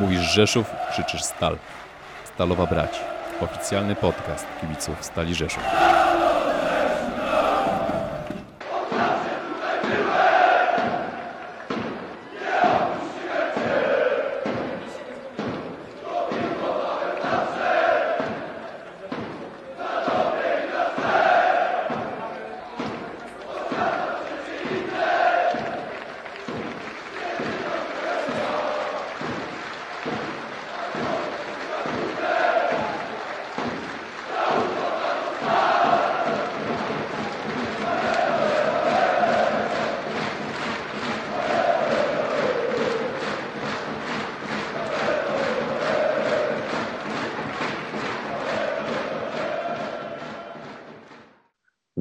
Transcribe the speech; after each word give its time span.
Mówisz 0.00 0.20
Rzeszów, 0.20 0.70
krzyczysz 0.90 1.22
Stal. 1.22 1.58
Stalowa 2.24 2.66
Brać. 2.66 3.00
Oficjalny 3.40 3.94
podcast 3.96 4.46
kibiców 4.60 5.04
Stali 5.04 5.34
Rzeszów. 5.34 5.62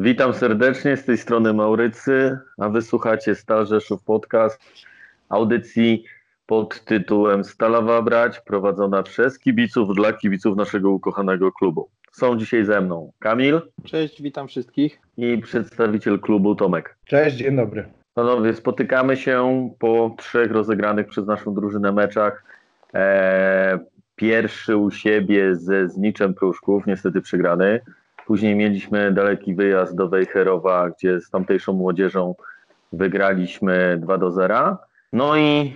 Witam 0.08 0.34
serdecznie, 0.34 0.98
z 0.98 1.06
tej 1.06 1.18
strony 1.18 1.54
Maurycy, 1.54 2.38
a 2.58 2.70
wysłuchacie 2.70 3.36
Stal 3.36 3.66
Rzeszów 3.66 4.04
Podcast, 4.04 4.62
audycji 5.30 6.04
pod 6.46 6.86
tytułem 6.86 7.44
Stalowa 7.44 8.02
Brać, 8.02 8.40
prowadzona 8.40 9.04
przez 9.04 9.40
kibiców 9.40 9.96
dla 9.96 10.14
kibiców 10.14 10.58
naszego 10.58 10.92
ukochanego 10.92 11.52
klubu. 11.52 11.90
Są 12.12 12.38
dzisiaj 12.38 12.66
ze 12.66 12.82
mną 12.82 13.12
Kamil 13.20 13.62
Cześć, 13.84 14.22
witam 14.22 14.48
wszystkich. 14.48 15.00
i 15.18 15.38
przedstawiciel 15.38 16.20
klubu 16.20 16.56
Tomek. 16.56 16.98
Cześć, 17.06 17.36
dzień 17.36 17.56
dobry. 17.56 17.86
Panowie, 18.14 18.54
spotykamy 18.54 19.18
się 19.18 19.70
po 19.80 20.16
trzech 20.18 20.52
rozegranych 20.52 21.08
przez 21.08 21.28
naszą 21.28 21.54
drużynę 21.54 21.92
meczach. 21.92 22.44
Eee, 22.94 23.80
pierwszy 24.16 24.78
u 24.78 24.92
siebie 24.92 25.56
ze 25.56 25.90
Zniczem 25.90 26.34
Pruszków, 26.34 26.86
niestety 26.86 27.22
przegrany. 27.22 27.80
Później 28.28 28.56
mieliśmy 28.56 29.12
daleki 29.12 29.56
wyjazd 29.56 29.96
do 29.96 30.10
Wejherowa, 30.10 30.90
gdzie 30.90 31.22
z 31.22 31.30
tamtejszą 31.30 31.74
młodzieżą 31.74 32.36
wygraliśmy 32.94 33.98
2 34.02 34.18
do 34.18 34.32
0. 34.32 34.78
No 35.14 35.38
i 35.38 35.74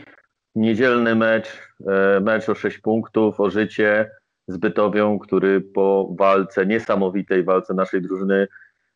niedzielny 0.56 1.16
mecz, 1.16 1.48
e, 1.88 2.20
mecz 2.20 2.50
o 2.50 2.56
6 2.56 2.78
punktów, 2.78 3.40
o 3.40 3.50
życie 3.50 4.12
z 4.48 4.58
Bytowią, 4.58 5.20
który 5.20 5.62
po 5.62 6.10
walce, 6.20 6.66
niesamowitej 6.66 7.44
walce 7.44 7.74
naszej 7.74 8.02
drużyny 8.02 8.48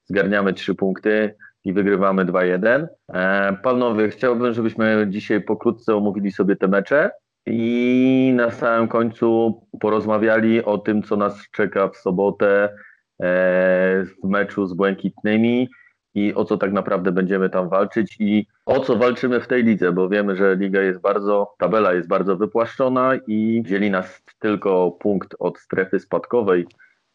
zgarniamy 0.06 0.53
3 0.53 0.76
punkty 0.76 1.36
i 1.66 1.73
wygrywamy 1.73 2.26
2-1. 2.26 2.88
E, 3.14 3.58
Panowie, 3.64 4.09
chciałbym, 4.09 4.53
żebyśmy 4.53 5.06
dzisiaj 5.09 5.42
pokrótce 5.42 5.95
omówili 5.95 6.31
sobie 6.31 6.56
te 6.56 6.67
mecze 6.67 7.11
i 7.45 8.33
na 8.36 8.52
samym 8.52 8.88
końcu 8.88 9.61
porozmawiali 9.80 10.66
o 10.66 10.78
tym, 10.78 11.03
co 11.03 11.16
nas 11.16 11.50
czeka 11.52 11.89
w 11.89 11.98
sobotę 11.98 12.70
w 13.19 14.23
meczu 14.23 14.67
z 14.67 14.73
Błękitnymi 14.73 15.69
i 16.16 16.33
o 16.33 16.45
co 16.45 16.58
tak 16.58 16.73
naprawdę 16.73 17.11
będziemy 17.11 17.49
tam 17.49 17.69
walczyć 17.69 18.16
i 18.19 18.47
o 18.66 18.80
co 18.80 18.95
walczymy 18.95 19.41
w 19.41 19.47
tej 19.47 19.63
lidze, 19.63 19.91
bo 19.91 20.09
wiemy, 20.09 20.35
że 20.35 20.55
liga 20.55 20.81
jest 20.81 21.02
bardzo, 21.02 21.55
tabela 21.58 21.93
jest 21.93 22.08
bardzo 22.08 22.38
wypłaszczona 22.38 23.11
i 23.27 23.63
dzieli 23.66 23.91
nas 23.91 24.21
tylko 24.39 24.91
punkt 24.91 25.36
od 25.39 25.59
strefy 25.59 25.99
spadkowej, 25.99 26.67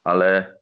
ale 0.04 0.54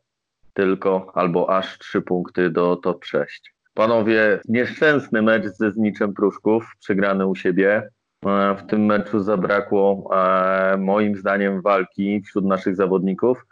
tylko 0.53 1.13
albo 1.15 1.57
aż 1.57 1.79
trzy 1.79 2.03
punkty 2.03 2.51
do 2.51 2.77
top 2.77 3.05
6. 3.05 3.55
Panowie, 3.75 4.41
nieszczęsny 4.49 5.23
mecz 5.23 5.47
ze 5.47 5.71
Zniczem 5.71 6.15
Pruszków, 6.15 6.73
przegrany 6.81 7.27
u 7.27 7.35
siebie. 7.35 7.89
E, 8.27 8.57
W 8.57 8.67
tym 8.67 8.85
meczu 8.87 9.21
zabrakło 9.21 10.11
e, 10.17 10.77
moim 10.77 11.17
zdaniem 11.17 11.63
walki 11.63 12.23
wśród 12.23 12.45
naszych 12.45 12.77
zawodników, 12.77 13.47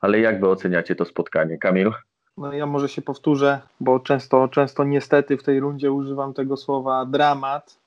ale 0.00 0.20
jak 0.20 0.40
wy 0.40 0.48
oceniacie 0.48 0.94
to 0.94 1.04
spotkanie? 1.04 1.58
Kamil? 1.58 1.92
No 2.36 2.52
ja 2.52 2.66
może 2.66 2.88
się 2.88 3.02
powtórzę, 3.02 3.60
bo 3.80 4.00
często, 4.00 4.48
często 4.48 4.84
niestety 4.84 5.36
w 5.36 5.42
tej 5.42 5.60
rundzie 5.60 5.92
używam 5.92 6.34
tego 6.34 6.56
słowa 6.56 7.06
dramat, 7.06 7.78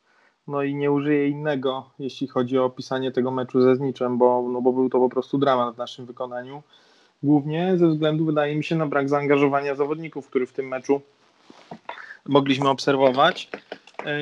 no 0.47 0.63
i 0.63 0.75
nie 0.75 0.91
użyję 0.91 1.27
innego, 1.27 1.89
jeśli 1.99 2.27
chodzi 2.27 2.59
o 2.59 2.65
opisanie 2.65 3.11
tego 3.11 3.31
meczu 3.31 3.61
ze 3.61 3.75
Zniczem, 3.75 4.17
bo, 4.17 4.49
no 4.49 4.61
bo 4.61 4.73
był 4.73 4.89
to 4.89 4.99
po 4.99 5.09
prostu 5.09 5.37
dramat 5.37 5.75
w 5.75 5.77
naszym 5.77 6.05
wykonaniu. 6.05 6.63
Głównie 7.23 7.77
ze 7.77 7.87
względu, 7.87 8.25
wydaje 8.25 8.55
mi 8.55 8.63
się, 8.63 8.75
na 8.75 8.87
brak 8.87 9.09
zaangażowania 9.09 9.75
zawodników, 9.75 10.27
który 10.27 10.45
w 10.45 10.53
tym 10.53 10.67
meczu 10.67 11.01
mogliśmy 12.25 12.69
obserwować. 12.69 13.49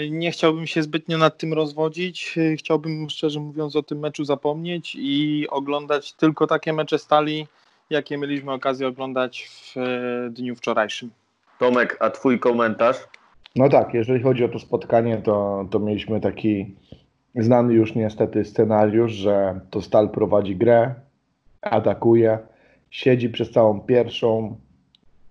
Nie 0.10 0.32
chciałbym 0.32 0.68
się 0.68 0.84
zbytnio 0.84 1.18
nad 1.18 1.38
tym 1.38 1.54
rozwodzić. 1.54 2.36
Chciałbym, 2.58 3.10
szczerze 3.10 3.40
mówiąc, 3.40 3.76
o 3.76 3.84
tym 3.84 4.00
meczu 4.00 4.26
zapomnieć 4.26 4.98
i 5.00 5.48
oglądać 5.50 6.14
tylko 6.14 6.48
takie 6.48 6.74
mecze 6.74 7.00
stali, 7.00 7.48
jakie 7.90 8.18
mieliśmy 8.18 8.52
okazję 8.52 8.88
oglądać 8.88 9.50
w 9.50 9.78
e, 9.78 10.30
dniu 10.30 10.56
wczorajszym. 10.56 11.10
Tomek, 11.60 11.98
a 12.00 12.10
twój 12.10 12.40
komentarz? 12.40 12.98
No 13.56 13.70
tak, 13.70 13.94
jeżeli 13.94 14.24
chodzi 14.24 14.44
o 14.44 14.50
to 14.50 14.60
spotkanie, 14.60 15.18
to, 15.18 15.66
to 15.72 15.80
mieliśmy 15.80 16.22
taki 16.22 16.76
znany 17.36 17.74
już 17.74 17.96
niestety 17.96 18.46
scenariusz, 18.46 19.12
że 19.12 19.60
to 19.70 19.82
Stal 19.82 20.10
prowadzi 20.10 20.56
grę, 20.56 20.96
atakuje, 21.62 22.40
siedzi 22.90 23.30
przez 23.30 23.52
całą 23.52 23.82
pierwszą 23.82 24.56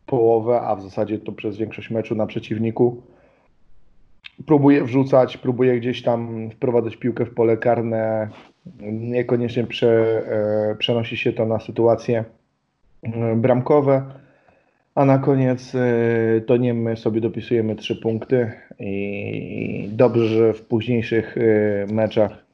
połowę, 0.07 0.61
a 0.61 0.77
w 0.77 0.83
zasadzie 0.83 1.19
to 1.19 1.33
przez 1.33 1.57
większość 1.57 1.91
meczu 1.91 2.15
na 2.15 2.27
przeciwniku. 2.27 3.03
Próbuje 4.47 4.85
wrzucać, 4.85 5.37
próbuje 5.37 5.81
gdzieś 5.81 6.03
tam 6.03 6.51
wprowadzać 6.51 6.97
piłkę 6.97 7.27
w 7.27 7.35
pole 7.35 7.57
karne. 7.57 8.29
Niekoniecznie 8.93 9.65
prze, 9.65 10.23
e, 10.71 10.77
przenosi 10.79 11.17
się 11.17 11.33
to 11.33 11.47
na 11.47 11.61
sytuacje 11.61 12.19
e, 12.19 12.38
bramkowe. 13.37 14.03
A 14.95 15.05
na 15.05 15.19
koniec 15.19 15.75
y, 15.75 16.45
to 16.47 16.57
nie 16.57 16.75
my 16.75 16.97
sobie 16.97 17.21
dopisujemy 17.21 17.77
trzy 17.77 17.97
punkty 17.97 18.53
i 18.79 19.89
dobrze, 19.93 20.27
że 20.27 20.53
w 20.53 20.63
późniejszych 20.63 21.37
y, 21.37 21.87
meczach, 21.93 22.45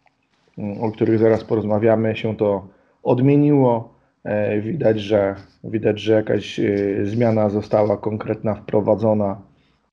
y, 0.58 0.80
o 0.80 0.90
których 0.92 1.18
zaraz 1.18 1.44
porozmawiamy, 1.44 2.16
się 2.16 2.36
to 2.36 2.68
odmieniło. 3.02 3.94
E, 4.24 4.60
Widać, 4.60 5.00
że 5.00 5.34
widać, 5.64 6.00
że 6.00 6.12
jakaś 6.12 6.60
zmiana 7.02 7.48
została 7.48 7.96
konkretna 7.96 8.54
wprowadzona 8.54 9.40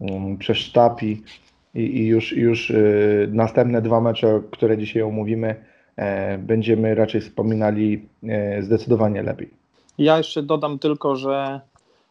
mm, 0.01 0.37
przez 0.37 0.57
sztab 0.57 1.03
i, 1.03 2.07
już, 2.07 2.37
już 2.37 2.73
następne 3.27 3.81
dwa 3.81 4.01
mecze, 4.01 4.41
które 4.51 4.77
dzisiaj 4.77 5.01
omówimy, 5.03 5.55
e, 5.95 6.37
będziemy 6.37 6.95
raczej 6.95 7.21
wspominali 7.21 8.09
e, 8.23 8.61
zdecydowanie 8.63 9.23
lepiej. 9.23 9.60
Ja 9.97 10.17
jeszcze 10.17 10.43
dodam 10.43 10.79
tylko, 10.79 11.15
że 11.15 11.61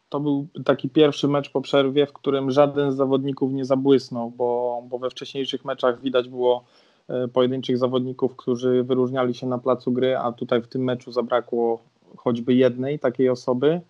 to 0.09 0.19
był 0.19 0.47
taki 0.65 0.89
pierwszy 0.89 1.27
mecz 1.27 1.51
po 1.51 1.61
przerwie, 1.61 2.05
w 2.05 2.13
którym 2.13 2.51
żaden 2.51 2.91
z 2.91 2.95
zawodników 2.95 3.53
nie 3.53 3.65
zabłysnął, 3.65 4.31
bo, 4.31 4.81
bo 4.89 4.99
we 4.99 5.09
wcześniejszych 5.09 5.65
meczach 5.65 6.01
widać 6.01 6.29
było 6.29 6.63
e, 7.07 7.27
pojedynczych 7.27 7.77
zawodników, 7.77 8.35
którzy 8.35 8.83
wyróżniali 8.83 9.33
się 9.33 9.47
na 9.47 9.57
placu 9.57 9.91
gry, 9.91 10.17
a 10.17 10.31
tutaj 10.31 10.61
w 10.61 10.67
tym 10.67 10.83
meczu 10.83 11.11
zabrakło 11.11 11.79
choćby 12.17 12.53
jednej 12.53 12.99
takiej 12.99 13.29
osoby. 13.29 13.81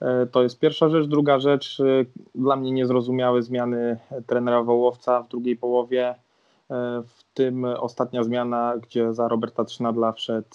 E, 0.00 0.26
To 0.26 0.42
jest 0.42 0.58
pierwsza 0.58 0.88
rzecz. 0.88 1.06
Druga 1.06 1.38
rzecz, 1.38 1.80
e, 1.80 1.84
dla 2.34 2.56
mnie 2.56 2.70
niezrozumiałe 2.72 3.42
zmiany 3.42 3.98
trenera 4.26 4.62
Wołowca 4.62 5.22
w 5.22 5.28
drugiej 5.28 5.56
połowie. 5.56 6.14
W 7.06 7.24
tym 7.34 7.64
ostatnia 7.64 8.24
zmiana, 8.24 8.74
gdzie 8.82 9.14
za 9.14 9.28
Roberta 9.28 9.64
Trzynadla 9.64 10.12
wszedł, 10.12 10.48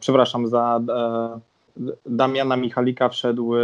przepraszam, 0.00 0.46
za 0.46 0.80
Damiana 2.06 2.56
Michalika 2.56 3.08
wszedł 3.08 3.56
e, 3.56 3.60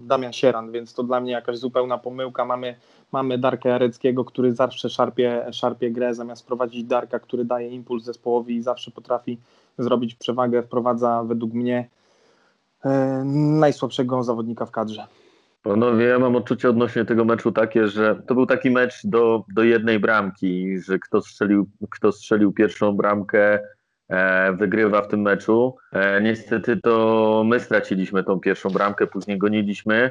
Damian 0.00 0.32
Sieran, 0.32 0.72
więc 0.72 0.94
to 0.94 1.02
dla 1.02 1.20
mnie 1.20 1.32
jakaś 1.32 1.58
zupełna 1.58 1.98
pomyłka. 1.98 2.44
Mamy, 2.44 2.76
mamy 3.12 3.38
Darka 3.38 3.68
Jareckiego, 3.68 4.24
który 4.24 4.54
zawsze 4.54 4.90
szarpie, 4.90 5.46
szarpie 5.52 5.90
grę, 5.90 6.14
zamiast 6.14 6.46
prowadzić 6.46 6.84
Darka, 6.84 7.18
który 7.18 7.44
daje 7.44 7.68
impuls 7.68 8.04
zespołowi 8.04 8.56
i 8.56 8.62
zawsze 8.62 8.90
potrafi 8.90 9.38
zrobić 9.78 10.14
przewagę, 10.14 10.62
wprowadza 10.62 11.24
według 11.24 11.52
mnie 11.52 11.88
e, 12.84 13.22
najsłabszego 13.60 14.22
zawodnika 14.22 14.66
w 14.66 14.70
kadrze. 14.70 15.06
Panowie, 15.62 16.04
ja 16.04 16.18
mam 16.18 16.36
odczucie 16.36 16.70
odnośnie 16.70 17.04
tego 17.04 17.24
meczu 17.24 17.52
takie, 17.52 17.88
że 17.88 18.22
to 18.26 18.34
był 18.34 18.46
taki 18.46 18.70
mecz 18.70 19.06
do, 19.06 19.44
do 19.54 19.62
jednej 19.64 20.00
bramki, 20.00 20.80
że 20.80 20.98
kto 20.98 21.20
strzelił, 21.20 21.66
kto 21.90 22.12
strzelił 22.12 22.52
pierwszą 22.52 22.92
bramkę, 22.92 23.60
wygrywa 24.52 25.02
w 25.02 25.08
tym 25.08 25.22
meczu. 25.22 25.76
E, 25.92 26.20
niestety 26.22 26.76
to 26.76 27.42
my 27.46 27.60
straciliśmy 27.60 28.24
tą 28.24 28.40
pierwszą 28.40 28.70
bramkę, 28.70 29.06
później 29.06 29.38
goniliśmy 29.38 30.10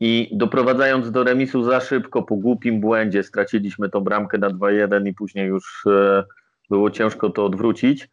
i 0.00 0.30
doprowadzając 0.32 1.10
do 1.10 1.24
remisu 1.24 1.62
za 1.62 1.80
szybko, 1.80 2.22
po 2.22 2.36
głupim 2.36 2.80
błędzie 2.80 3.22
straciliśmy 3.22 3.88
tą 3.88 4.00
bramkę 4.00 4.38
na 4.38 4.50
2-1 4.50 5.08
i 5.08 5.14
później 5.14 5.46
już 5.46 5.86
e, 5.86 6.24
było 6.70 6.90
ciężko 6.90 7.30
to 7.30 7.44
odwrócić. 7.44 8.08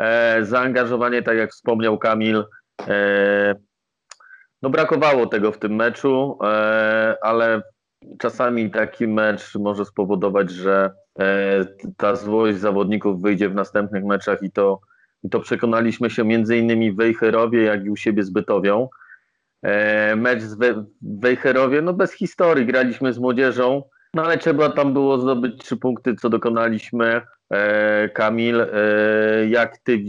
E, 0.00 0.44
zaangażowanie, 0.44 1.22
tak 1.22 1.36
jak 1.36 1.50
wspomniał 1.50 1.98
Kamil, 1.98 2.44
e, 2.88 3.54
no 4.62 4.70
brakowało 4.70 5.26
tego 5.26 5.52
w 5.52 5.58
tym 5.58 5.74
meczu, 5.74 6.38
e, 6.42 7.16
ale 7.22 7.62
czasami 8.18 8.70
taki 8.70 9.08
mecz 9.08 9.54
może 9.54 9.84
spowodować, 9.84 10.50
że 10.50 10.90
e, 10.90 11.05
ta 11.96 12.16
złość 12.16 12.58
zawodników 12.58 13.22
wyjdzie 13.22 13.48
w 13.48 13.54
następnych 13.54 14.04
meczach 14.04 14.42
i 14.42 14.50
to, 14.50 14.80
i 15.24 15.30
to 15.30 15.40
przekonaliśmy 15.40 16.10
się 16.10 16.24
między 16.24 16.56
innymi 16.58 16.92
w 16.92 16.96
Wejherowie, 16.96 17.62
jak 17.62 17.84
i 17.84 17.90
u 17.90 17.96
siebie 17.96 18.22
z 18.22 18.30
Bytowią. 18.30 18.88
E, 19.62 20.16
mecz 20.16 20.42
z 20.42 20.54
We- 20.54 20.84
Wejherowie, 21.02 21.82
no 21.82 21.92
bez 21.92 22.12
historii, 22.12 22.66
graliśmy 22.66 23.12
z 23.12 23.18
młodzieżą, 23.18 23.82
no 24.14 24.22
ale 24.22 24.38
trzeba 24.38 24.68
tam 24.68 24.92
było 24.92 25.18
zdobyć 25.18 25.58
trzy 25.58 25.76
punkty, 25.76 26.14
co 26.14 26.30
dokonaliśmy. 26.30 27.20
E, 27.50 28.08
Kamil, 28.08 28.60
e, 28.60 28.68
jak 29.48 29.78
ty 29.78 30.04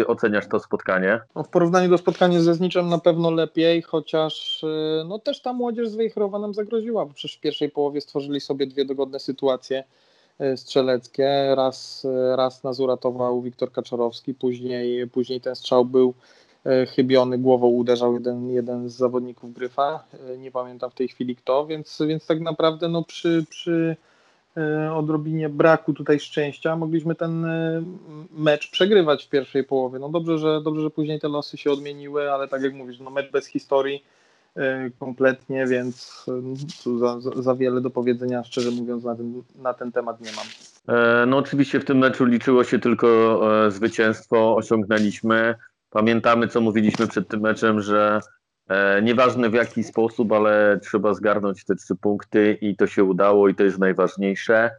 e, 0.00 0.06
oceniasz 0.06 0.48
to 0.48 0.58
spotkanie? 0.58 1.20
No, 1.34 1.42
w 1.42 1.48
porównaniu 1.48 1.90
do 1.90 1.98
spotkania 1.98 2.40
ze 2.40 2.54
Zniczem 2.54 2.88
na 2.88 2.98
pewno 2.98 3.30
lepiej, 3.30 3.82
chociaż 3.82 4.64
no, 5.08 5.18
też 5.18 5.42
ta 5.42 5.52
młodzież 5.52 5.88
z 5.88 5.96
Wejherowa 5.96 6.38
nam 6.38 6.54
zagroziła, 6.54 7.06
bo 7.06 7.14
przecież 7.14 7.36
w 7.36 7.40
pierwszej 7.40 7.70
połowie 7.70 8.00
stworzyli 8.00 8.40
sobie 8.40 8.66
dwie 8.66 8.84
dogodne 8.84 9.20
sytuacje 9.20 9.84
strzeleckie. 10.56 11.54
Raz, 11.54 12.04
y, 12.04 12.36
raz 12.36 12.64
nas 12.64 12.80
uratował 12.80 13.42
Wiktor 13.42 13.72
Kaczorowski, 13.72 14.34
później, 14.34 15.08
później 15.08 15.40
ten 15.40 15.56
strzał 15.56 15.84
był 15.84 16.14
y, 16.66 16.86
chybiony, 16.86 17.38
głową 17.38 17.66
uderzał 17.66 18.14
jeden, 18.14 18.50
jeden 18.50 18.88
z 18.88 18.96
zawodników 18.96 19.52
Gryfa, 19.52 20.04
y, 20.34 20.38
nie 20.38 20.50
pamiętam 20.50 20.90
w 20.90 20.94
tej 20.94 21.08
chwili 21.08 21.36
kto, 21.36 21.66
więc, 21.66 22.02
więc 22.06 22.26
tak 22.26 22.40
naprawdę 22.40 22.88
no, 22.88 23.04
przy, 23.04 23.44
przy 23.48 23.96
y, 24.56 24.92
odrobinie 24.92 25.48
braku 25.48 25.92
tutaj 25.92 26.20
szczęścia 26.20 26.76
mogliśmy 26.76 27.14
ten 27.14 27.44
y, 27.44 27.82
mecz 28.30 28.70
przegrywać 28.70 29.24
w 29.24 29.28
pierwszej 29.28 29.64
połowie. 29.64 29.98
No 29.98 30.08
dobrze, 30.08 30.38
że 30.38 30.60
dobrze, 30.62 30.82
że 30.82 30.90
później 30.90 31.20
te 31.20 31.28
losy 31.28 31.56
się 31.56 31.70
odmieniły, 31.70 32.32
ale 32.32 32.48
tak 32.48 32.62
jak 32.62 32.74
mówisz, 32.74 33.00
no 33.00 33.10
mecz 33.10 33.30
bez 33.30 33.46
historii 33.46 33.96
y, 33.96 34.25
kompletnie, 34.98 35.66
więc 35.66 36.24
y, 36.28 36.82
tu 36.84 36.98
za, 36.98 37.20
za, 37.20 37.30
za 37.42 37.54
wiele 37.54 37.80
do 37.80 37.90
powiedzenia, 37.90 38.44
szczerze 38.44 38.70
mówiąc, 38.70 39.04
na 39.04 39.16
ten, 39.16 39.42
na 39.62 39.74
ten 39.74 39.92
temat 39.92 40.20
nie 40.20 40.30
mam. 40.36 40.46
E, 40.98 41.26
No 41.26 41.36
oczywiście 41.36 41.80
w 41.80 41.84
tym 41.84 41.98
meczu 41.98 42.24
liczyło 42.24 42.64
się 42.64 42.78
tylko 42.78 43.40
e, 43.66 43.70
zwycięstwo, 43.70 44.56
osiągnęliśmy. 44.56 45.54
Pamiętamy, 45.90 46.48
co 46.48 46.60
mówiliśmy 46.60 47.06
przed 47.06 47.28
tym 47.28 47.40
meczem, 47.40 47.80
że 47.80 48.20
e, 48.68 49.02
nieważne 49.02 49.50
w 49.50 49.54
jaki 49.54 49.84
sposób, 49.84 50.32
ale 50.32 50.78
trzeba 50.82 51.14
zgarnąć 51.14 51.64
te 51.64 51.74
trzy 51.74 51.96
punkty 51.96 52.58
i 52.60 52.76
to 52.76 52.86
się 52.86 53.04
udało 53.04 53.48
i 53.48 53.54
to 53.54 53.64
jest 53.64 53.78
najważniejsze. 53.78 54.70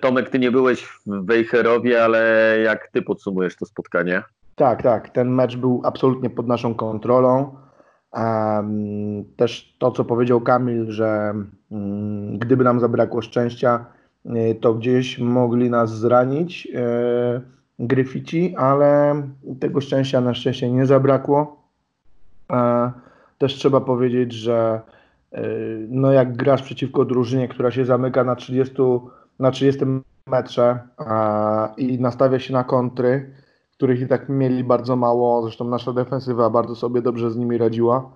Tomek, 0.00 0.30
ty 0.30 0.38
nie 0.38 0.50
byłeś 0.50 0.84
w 0.84 1.26
Wejherowie, 1.26 2.04
ale 2.04 2.54
jak 2.64 2.88
ty 2.88 3.02
podsumujesz 3.02 3.56
to 3.56 3.66
spotkanie? 3.66 4.22
Tak, 4.54 4.82
tak. 4.82 5.10
Ten 5.10 5.30
mecz 5.30 5.56
był 5.56 5.82
absolutnie 5.84 6.30
pod 6.30 6.46
naszą 6.46 6.74
kontrolą. 6.74 7.56
Też 9.36 9.76
to, 9.78 9.90
co 9.90 10.04
powiedział 10.04 10.40
Kamil, 10.40 10.90
że 10.90 11.34
mm, 11.70 12.38
gdyby 12.38 12.64
nam 12.64 12.80
zabrakło 12.80 13.22
szczęścia, 13.22 13.86
y, 14.26 14.54
to 14.60 14.74
gdzieś 14.74 15.18
mogli 15.18 15.70
nas 15.70 15.98
zranić 15.98 16.66
y, 16.66 17.56
Gryfici, 17.78 18.56
ale 18.56 19.22
tego 19.60 19.80
szczęścia 19.80 20.20
na 20.20 20.34
szczęście 20.34 20.70
nie 20.70 20.86
zabrakło. 20.86 21.62
E, 22.52 22.92
Też 23.38 23.54
trzeba 23.54 23.80
powiedzieć, 23.80 24.32
że 24.32 24.80
y, 25.34 25.86
no 25.90 26.12
jak 26.12 26.36
grasz 26.36 26.62
przeciwko 26.62 27.04
drużynie, 27.04 27.48
która 27.48 27.70
się 27.70 27.84
zamyka 27.84 28.24
na 28.24 28.36
30, 28.36 28.74
na 29.38 29.50
30 29.50 29.84
metrze 30.26 30.78
i 31.76 32.00
nastawia 32.00 32.38
się 32.38 32.52
na 32.52 32.64
kontry, 32.64 33.30
których 33.76 34.00
i 34.00 34.06
tak 34.06 34.28
mieli 34.28 34.64
bardzo 34.64 34.96
mało, 34.96 35.42
zresztą 35.42 35.64
nasza 35.64 35.92
defensywa 35.92 36.50
bardzo 36.50 36.74
sobie 36.74 37.02
dobrze 37.02 37.30
z 37.30 37.36
nimi 37.36 37.58
radziła, 37.58 38.10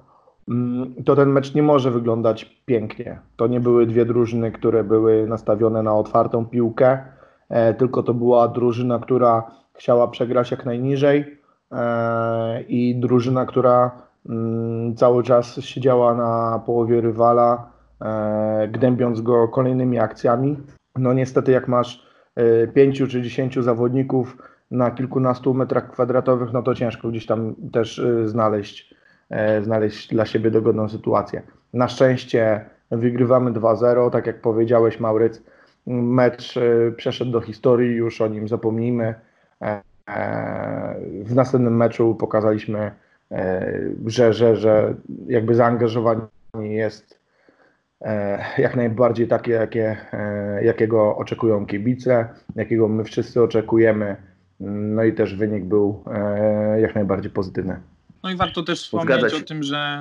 mm, 0.48 0.94
to 1.04 1.16
ten 1.16 1.28
mecz 1.28 1.54
nie 1.54 1.62
może 1.62 1.90
wyglądać 1.90 2.44
pięknie. 2.66 3.20
To 3.36 3.46
nie 3.46 3.60
były 3.60 3.86
dwie 3.86 4.04
drużyny, 4.04 4.52
które 4.52 4.84
były 4.84 5.26
nastawione 5.26 5.82
na 5.82 5.94
otwartą 5.94 6.46
piłkę, 6.46 6.98
e, 7.48 7.74
tylko 7.74 8.02
to 8.02 8.14
była 8.14 8.48
drużyna, 8.48 8.98
która 8.98 9.50
chciała 9.74 10.08
przegrać 10.08 10.50
jak 10.50 10.66
najniżej 10.66 11.38
e, 11.72 12.62
i 12.62 13.00
drużyna, 13.00 13.46
która 13.46 13.90
mm, 14.28 14.96
cały 14.96 15.22
czas 15.22 15.60
siedziała 15.60 16.14
na 16.14 16.62
połowie 16.66 17.00
rywala, 17.00 17.70
e, 18.02 18.68
gnębiąc 18.68 19.20
go 19.20 19.48
kolejnymi 19.48 19.98
akcjami. 19.98 20.56
No 20.98 21.12
niestety 21.12 21.52
jak 21.52 21.68
masz 21.68 22.10
pięciu 22.74 23.06
czy 23.06 23.22
dziesięciu 23.22 23.62
zawodników 23.62 24.36
na 24.70 24.90
kilkunastu 24.90 25.54
metrach 25.54 25.90
kwadratowych, 25.90 26.52
no 26.52 26.62
to 26.62 26.74
ciężko 26.74 27.08
gdzieś 27.08 27.26
tam 27.26 27.54
też 27.72 27.98
y, 27.98 28.28
znaleźć, 28.28 28.94
e, 29.30 29.62
znaleźć 29.62 30.08
dla 30.08 30.26
siebie 30.26 30.50
dogodną 30.50 30.88
sytuację. 30.88 31.42
Na 31.74 31.88
szczęście 31.88 32.64
wygrywamy 32.90 33.52
2-0, 33.52 34.10
tak 34.10 34.26
jak 34.26 34.40
powiedziałeś 34.40 35.00
Mauryc, 35.00 35.42
mecz 35.86 36.56
y, 36.56 36.94
przeszedł 36.96 37.30
do 37.30 37.40
historii, 37.40 37.96
już 37.96 38.20
o 38.20 38.28
nim 38.28 38.48
zapomnijmy. 38.48 39.14
E, 39.62 39.82
e, 40.08 40.96
W 41.24 41.34
następnym 41.34 41.76
meczu 41.76 42.14
pokazaliśmy, 42.14 42.90
że, 44.06 44.32
że, 44.32 44.56
że 44.56 44.94
jakby 45.26 45.54
zaangażowanie 45.54 46.20
jest 46.58 47.20
jak 48.58 48.76
najbardziej 48.76 49.28
takie, 49.28 49.52
jakie, 49.52 49.96
jakiego 50.62 51.16
oczekują 51.16 51.66
kibice, 51.66 52.28
jakiego 52.56 52.88
my 52.88 53.04
wszyscy 53.04 53.42
oczekujemy. 53.42 54.16
No 54.60 55.04
i 55.04 55.12
też 55.12 55.34
wynik 55.34 55.64
był 55.64 56.04
e, 56.06 56.80
jak 56.80 56.94
najbardziej 56.94 57.30
pozytywny. 57.30 57.80
No 58.22 58.30
i 58.30 58.36
warto 58.36 58.62
też 58.62 58.82
wspomnieć 58.82 59.34
o 59.34 59.40
tym, 59.40 59.62
że 59.62 60.00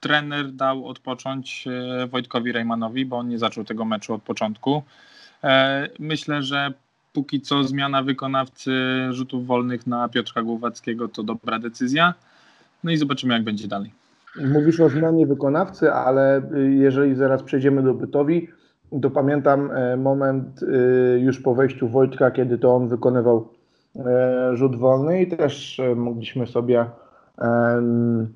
trener 0.00 0.52
dał 0.52 0.86
odpocząć 0.86 1.64
e, 2.02 2.06
Wojtkowi 2.06 2.52
Rejmanowi, 2.52 3.06
bo 3.06 3.18
on 3.18 3.28
nie 3.28 3.38
zaczął 3.38 3.64
tego 3.64 3.84
meczu 3.84 4.14
od 4.14 4.22
początku. 4.22 4.82
E, 5.44 5.88
Myślę, 5.98 6.42
że 6.42 6.72
póki 7.12 7.40
co 7.40 7.64
zmiana 7.64 8.02
wykonawcy 8.02 8.72
rzutów 9.10 9.46
wolnych 9.46 9.86
na 9.86 10.08
Piotra 10.08 10.42
Głowackiego 10.42 11.08
to 11.08 11.22
dobra 11.22 11.58
decyzja. 11.58 12.14
No 12.84 12.90
i 12.90 12.96
zobaczymy, 12.96 13.34
jak 13.34 13.44
będzie 13.44 13.68
dalej. 13.68 13.90
Mówisz 14.54 14.80
o 14.80 14.88
zmianie 14.88 15.26
wykonawcy, 15.26 15.92
ale 15.92 16.38
y, 16.38 16.72
jeżeli 16.72 17.14
zaraz 17.14 17.42
przejdziemy 17.42 17.82
do 17.82 17.94
Bytowi, 17.94 18.48
to 19.02 19.10
pamiętam 19.10 19.70
moment 19.98 20.62
y, 20.62 21.20
już 21.20 21.40
po 21.40 21.54
wejściu 21.54 21.88
Wojtka, 21.88 22.30
kiedy 22.30 22.58
to 22.58 22.74
on 22.74 22.88
wykonywał 22.88 23.55
rzut 24.52 24.76
wolny 24.76 25.22
i 25.22 25.26
też 25.26 25.80
e, 25.80 25.94
mogliśmy 25.94 26.46
sobie, 26.46 26.86
em, 27.38 28.28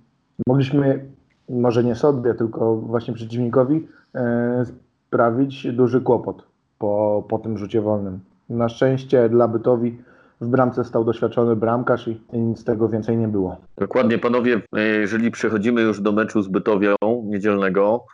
mogliśmy, 0.46 1.04
może 1.48 1.84
nie 1.84 1.94
sobie, 1.94 2.34
tylko 2.34 2.76
właśnie 2.76 3.14
przeciwnikowi 3.14 3.88
e, 4.14 4.64
sprawić 5.08 5.72
duży 5.72 6.00
kłopot 6.00 6.42
po, 6.78 7.24
po 7.28 7.38
tym 7.38 7.58
rzucie 7.58 7.80
wolnym. 7.80 8.20
Na 8.48 8.68
szczęście 8.68 9.28
dla 9.28 9.48
Bytowi 9.48 9.98
w 10.40 10.46
bramce 10.46 10.84
stał 10.84 11.04
doświadczony 11.04 11.56
bramkarz 11.56 12.08
i 12.08 12.38
nic 12.38 12.64
tego 12.64 12.88
więcej 12.88 13.16
nie 13.16 13.28
było. 13.28 13.56
Dokładnie, 13.78 14.18
panowie, 14.18 14.60
e, 14.76 14.82
jeżeli 14.82 15.30
przechodzimy 15.30 15.82
już 15.82 16.00
do 16.00 16.12
meczu 16.12 16.42
z 16.42 16.48
Bytowią 16.48 16.94
niedzielnego, 17.24 18.04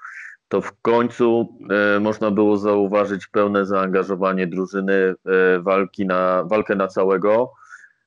to 0.49 0.61
w 0.61 0.81
końcu 0.83 1.59
e, 1.97 2.01
można 2.01 2.31
było 2.31 2.57
zauważyć 2.57 3.27
pełne 3.27 3.67
zaangażowanie 3.67 4.47
drużyny 4.47 4.95
e, 4.95 5.15
walki 5.61 6.07
na, 6.07 6.45
walkę 6.45 6.77
na 6.77 6.89
całego. 6.89 7.53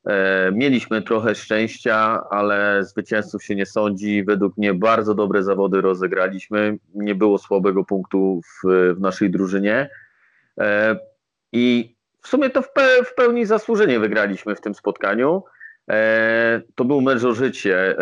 E, 0.06 0.52
mieliśmy 0.52 1.02
trochę 1.02 1.36
szczęścia, 1.36 2.24
ale 2.30 2.84
zwycięzców 2.84 3.44
się 3.44 3.56
nie 3.56 3.66
sądzi. 3.66 4.24
Według 4.24 4.58
mnie 4.58 4.74
bardzo 4.74 5.16
dobre 5.16 5.44
zawody 5.44 5.82
rozegraliśmy. 5.82 6.78
Nie 6.96 7.16
było 7.16 7.38
słabego 7.38 7.84
punktu 7.84 8.42
w, 8.42 8.68
w 8.96 9.00
naszej 9.00 9.30
drużynie. 9.30 9.90
I 11.52 11.96
w 12.22 12.28
sumie 12.28 12.50
to 12.50 12.62
w, 12.62 12.74
pe, 12.74 13.04
w 13.06 13.16
pełni 13.16 13.46
zasłużenie 13.46 14.00
wygraliśmy 14.00 14.56
w 14.56 14.62
tym 14.62 14.76
spotkaniu. 14.76 15.44
To 16.76 16.86
był 16.86 17.02
mecz 17.02 17.24
o 17.24 17.34
życie, 17.34 17.96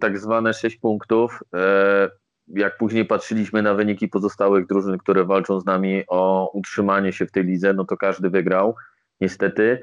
tak 0.00 0.18
zwane 0.18 0.54
6 0.54 0.76
punktów. 0.76 1.42
Jak 2.48 2.78
później 2.78 3.04
patrzyliśmy 3.04 3.62
na 3.62 3.74
wyniki 3.74 4.08
pozostałych 4.08 4.66
drużyn, 4.66 4.98
które 4.98 5.24
walczą 5.24 5.60
z 5.60 5.66
nami 5.66 6.04
o 6.08 6.50
utrzymanie 6.52 7.12
się 7.12 7.26
w 7.26 7.32
tej 7.32 7.44
lidze, 7.44 7.74
no 7.74 7.84
to 7.84 7.96
każdy 7.96 8.30
wygrał, 8.30 8.74
niestety. 9.20 9.80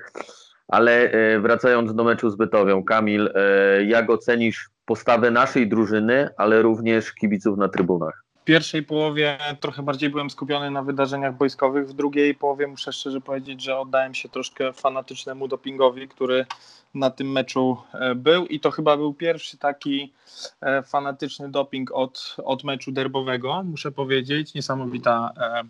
Ale 0.67 1.11
e, 1.11 1.39
wracając 1.39 1.95
do 1.95 2.03
meczu 2.03 2.29
z 2.29 2.35
Bytowią, 2.35 2.83
Kamil, 2.83 3.29
e, 3.35 3.83
jak 3.83 4.09
ocenisz 4.09 4.69
postawę 4.85 5.31
naszej 5.31 5.69
drużyny, 5.69 6.29
ale 6.37 6.61
również 6.61 7.13
kibiców 7.13 7.57
na 7.57 7.67
trybunach? 7.67 8.22
Pierwszej 8.45 8.83
połowie 8.83 9.37
trochę 9.59 9.83
bardziej 9.83 10.09
byłem 10.09 10.29
skupiony 10.29 10.71
na 10.71 10.83
wydarzeniach 10.83 11.37
boiskowych, 11.37 11.87
w 11.87 11.93
drugiej 11.93 12.35
połowie 12.35 12.67
muszę 12.67 12.93
szczerze 12.93 13.21
powiedzieć, 13.21 13.63
że 13.63 13.77
oddałem 13.79 14.15
się 14.15 14.29
troszkę 14.29 14.73
fanatycznemu 14.73 15.47
dopingowi, 15.47 16.07
który 16.07 16.45
na 16.93 17.09
tym 17.09 17.31
meczu 17.31 17.77
e, 17.93 18.15
był 18.15 18.45
i 18.45 18.59
to 18.59 18.71
chyba 18.71 18.97
był 18.97 19.13
pierwszy 19.13 19.57
taki 19.57 20.13
e, 20.61 20.83
fanatyczny 20.83 21.49
doping 21.49 21.91
od, 21.91 22.35
od 22.43 22.63
meczu 22.63 22.91
derbowego, 22.91 23.63
muszę 23.63 23.91
powiedzieć. 23.91 24.53
Niesamowita 24.53 25.33
e, 25.37 25.63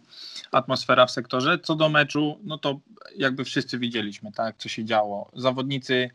atmosfera 0.51 1.05
w 1.05 1.11
sektorze. 1.11 1.59
Co 1.59 1.75
do 1.75 1.89
meczu, 1.89 2.39
no 2.43 2.57
to 2.57 2.79
jakby 3.15 3.43
wszyscy 3.43 3.79
widzieliśmy, 3.79 4.31
tak, 4.31 4.57
co 4.57 4.69
się 4.69 4.85
działo. 4.85 5.31
Zawodnicy 5.33 6.09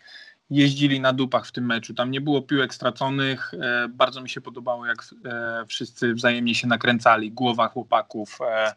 jeździli 0.50 1.00
na 1.00 1.12
dupach 1.12 1.46
w 1.46 1.52
tym 1.52 1.66
meczu. 1.66 1.94
Tam 1.94 2.10
nie 2.10 2.20
było 2.20 2.42
piłek 2.42 2.74
straconych. 2.74 3.54
E, 3.54 3.88
bardzo 3.88 4.20
mi 4.20 4.28
się 4.28 4.40
podobało, 4.40 4.86
jak 4.86 5.04
e, 5.24 5.64
wszyscy 5.66 6.14
wzajemnie 6.14 6.54
się 6.54 6.66
nakręcali. 6.66 7.32
Głowa 7.32 7.68
chłopaków, 7.68 8.38
e, 8.40 8.74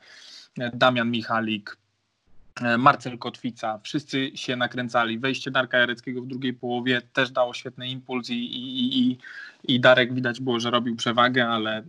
Damian 0.74 1.12
Michalik, 1.12 1.78
Marcel 2.78 3.18
Kotwica. 3.18 3.80
Wszyscy 3.84 4.32
się 4.36 4.56
nakręcali. 4.56 5.20
Wejście 5.20 5.52
Darka 5.52 5.78
Jareckiego 5.78 6.22
w 6.22 6.28
drugiej 6.28 6.54
połowie 6.54 7.02
też 7.14 7.32
dało 7.32 7.54
świetny 7.54 7.90
impuls 7.90 8.30
i, 8.30 8.34
i, 8.34 9.00
i, 9.00 9.18
i 9.64 9.80
Darek 9.80 10.14
widać 10.14 10.42
było, 10.42 10.60
że 10.60 10.72
robił 10.72 10.96
przewagę, 10.96 11.48
ale 11.48 11.84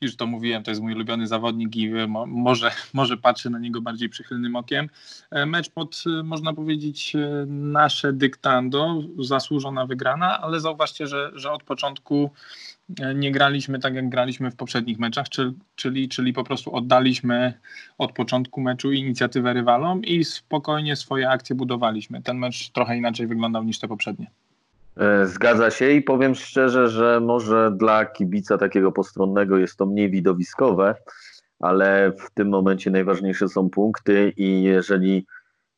już 0.00 0.16
to 0.16 0.26
mówiłem, 0.26 0.62
to 0.62 0.70
jest 0.70 0.80
mój 0.80 0.94
ulubiony 0.94 1.26
zawodnik 1.26 1.76
i 1.76 1.86
e, 1.86 2.06
mo, 2.06 2.26
może, 2.26 2.70
może 2.92 3.16
patrzy 3.16 3.50
na 3.50 3.58
niego 3.58 3.80
bardziej 3.80 4.08
przychylnym 4.08 4.56
okiem. 4.56 4.88
E, 5.30 5.46
Mecz 5.46 5.70
pod, 5.70 6.04
e, 6.06 6.22
można 6.22 6.52
powiedzieć, 6.52 7.16
e, 7.16 7.46
nasze 7.46 8.12
dyktando, 8.12 9.02
zasłużona 9.18 9.86
wygrana, 9.86 10.40
ale 10.40 10.60
zauważcie, 10.60 11.06
że, 11.06 11.30
że 11.34 11.52
od 11.52 11.62
początku 11.62 12.24
e, 12.24 12.30
nie 13.14 13.32
graliśmy 13.32 13.78
tak, 13.78 13.94
jak 13.94 14.08
graliśmy 14.08 14.50
w 14.50 14.56
poprzednich 14.56 14.98
meczach, 14.98 15.26
czyli, 15.74 16.08
czyli, 16.08 16.32
po 16.32 16.44
prostu 16.44 16.74
oddaliśmy 16.74 17.54
od 17.98 18.12
początku 18.12 18.60
meczu 18.60 18.92
inicjatywę 18.92 19.52
rywalom 19.52 20.02
i 20.02 20.24
spokojnie 20.24 20.96
swoje 20.96 21.30
akcje 21.30 21.56
budowaliśmy. 21.56 22.22
Ten 22.22 22.38
mecz 22.38 22.70
trochę 22.70 22.96
inaczej 22.96 23.26
wyglądał 23.26 23.64
niż 23.64 23.78
te 23.78 23.88
poprzednie. 23.88 24.26
E, 24.96 25.26
Zgadza 25.26 25.70
się 25.70 25.90
i 25.90 26.02
powiem 26.02 26.34
szczerze, 26.34 26.88
że 26.88 27.20
może 27.20 27.72
dla 27.76 28.06
kibica 28.06 28.58
takiego 28.58 28.92
postronnego 28.92 29.58
jest 29.58 29.76
to 29.76 29.86
mniej 29.86 30.10
widowiskowe, 30.10 30.94
ale 31.60 32.12
w 32.12 32.30
tym 32.30 32.48
momencie 32.48 32.90
najważniejsze 32.90 33.48
są 33.48 33.70
punkty 33.70 34.32
i 34.36 34.62
jeżeli 34.62 35.26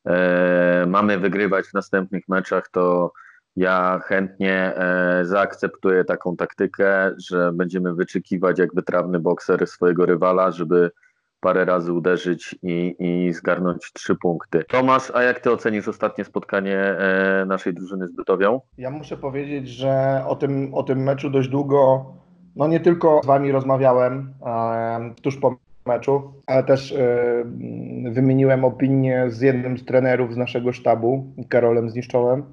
e, 0.05 0.85
mamy 0.87 1.19
wygrywać 1.19 1.65
w 1.65 1.73
następnych 1.73 2.27
meczach, 2.27 2.69
to 2.71 3.13
ja 3.55 3.99
chętnie 4.03 4.53
e, 4.53 5.25
zaakceptuję 5.25 6.03
taką 6.03 6.35
taktykę, 6.35 7.11
że 7.29 7.51
będziemy 7.53 7.93
wyczekiwać 7.93 8.59
jak 8.59 8.75
wytrawny 8.75 9.19
bokser 9.19 9.67
swojego 9.67 10.05
rywala, 10.05 10.51
żeby 10.51 10.91
parę 11.39 11.65
razy 11.65 11.93
uderzyć 11.93 12.55
i, 12.63 12.95
i 12.99 13.33
zgarnąć 13.33 13.91
trzy 13.93 14.15
punkty. 14.15 14.63
Tomasz, 14.63 15.11
a 15.13 15.23
jak 15.23 15.39
ty 15.39 15.51
ocenisz 15.51 15.87
ostatnie 15.87 16.25
spotkanie 16.25 16.77
e, 16.77 17.45
naszej 17.47 17.73
drużyny 17.73 18.07
z 18.07 18.11
Bytowią? 18.11 18.61
Ja 18.77 18.89
muszę 18.89 19.17
powiedzieć, 19.17 19.67
że 19.67 20.23
o 20.27 20.35
tym, 20.35 20.73
o 20.73 20.83
tym 20.83 21.03
meczu 21.03 21.29
dość 21.29 21.49
długo, 21.49 22.05
no 22.55 22.67
nie 22.67 22.79
tylko 22.79 23.21
z 23.23 23.25
Wami 23.25 23.51
rozmawiałem 23.51 24.33
e, 24.45 25.13
tuż 25.21 25.37
po 25.37 25.55
meczu, 25.85 26.33
ale 26.47 26.63
też 26.63 26.95
wymieniłem 28.11 28.65
opinię 28.65 29.25
z 29.29 29.41
jednym 29.41 29.77
z 29.77 29.85
trenerów 29.85 30.33
z 30.33 30.37
naszego 30.37 30.73
sztabu, 30.73 31.33
Karolem 31.49 31.89
Zniszczołem, 31.89 32.43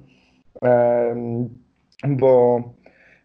bo 2.07 2.63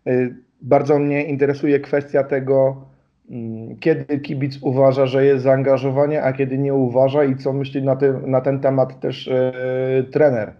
e, 0.06 0.28
bardzo 0.62 0.98
mnie 0.98 1.24
interesuje 1.24 1.80
kwestia 1.80 2.24
tego, 2.24 2.84
mm, 3.30 3.76
kiedy 3.76 4.20
kibic 4.20 4.58
uważa, 4.62 5.06
że 5.06 5.24
jest 5.24 5.44
zaangażowanie, 5.44 6.22
a 6.22 6.32
kiedy 6.32 6.58
nie 6.58 6.74
uważa 6.74 7.24
i 7.24 7.36
co 7.36 7.52
myśli 7.52 7.82
na, 7.82 7.98
na 8.26 8.40
ten 8.40 8.60
temat 8.60 9.00
też 9.00 9.28
e, 9.28 9.52
trener 10.12 10.52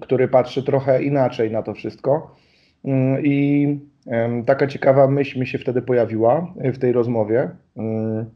który 0.00 0.28
patrzy 0.28 0.62
trochę 0.62 1.02
inaczej 1.02 1.50
na 1.50 1.62
to 1.62 1.74
wszystko. 1.74 2.36
Mm, 2.84 3.24
I 3.24 3.78
taka 4.46 4.66
ciekawa 4.66 5.06
myśl 5.08 5.40
mi 5.40 5.46
się 5.46 5.58
wtedy 5.58 5.82
pojawiła 5.82 6.54
w 6.56 6.78
tej 6.78 6.92
rozmowie, 6.92 7.50
mm, 7.76 8.26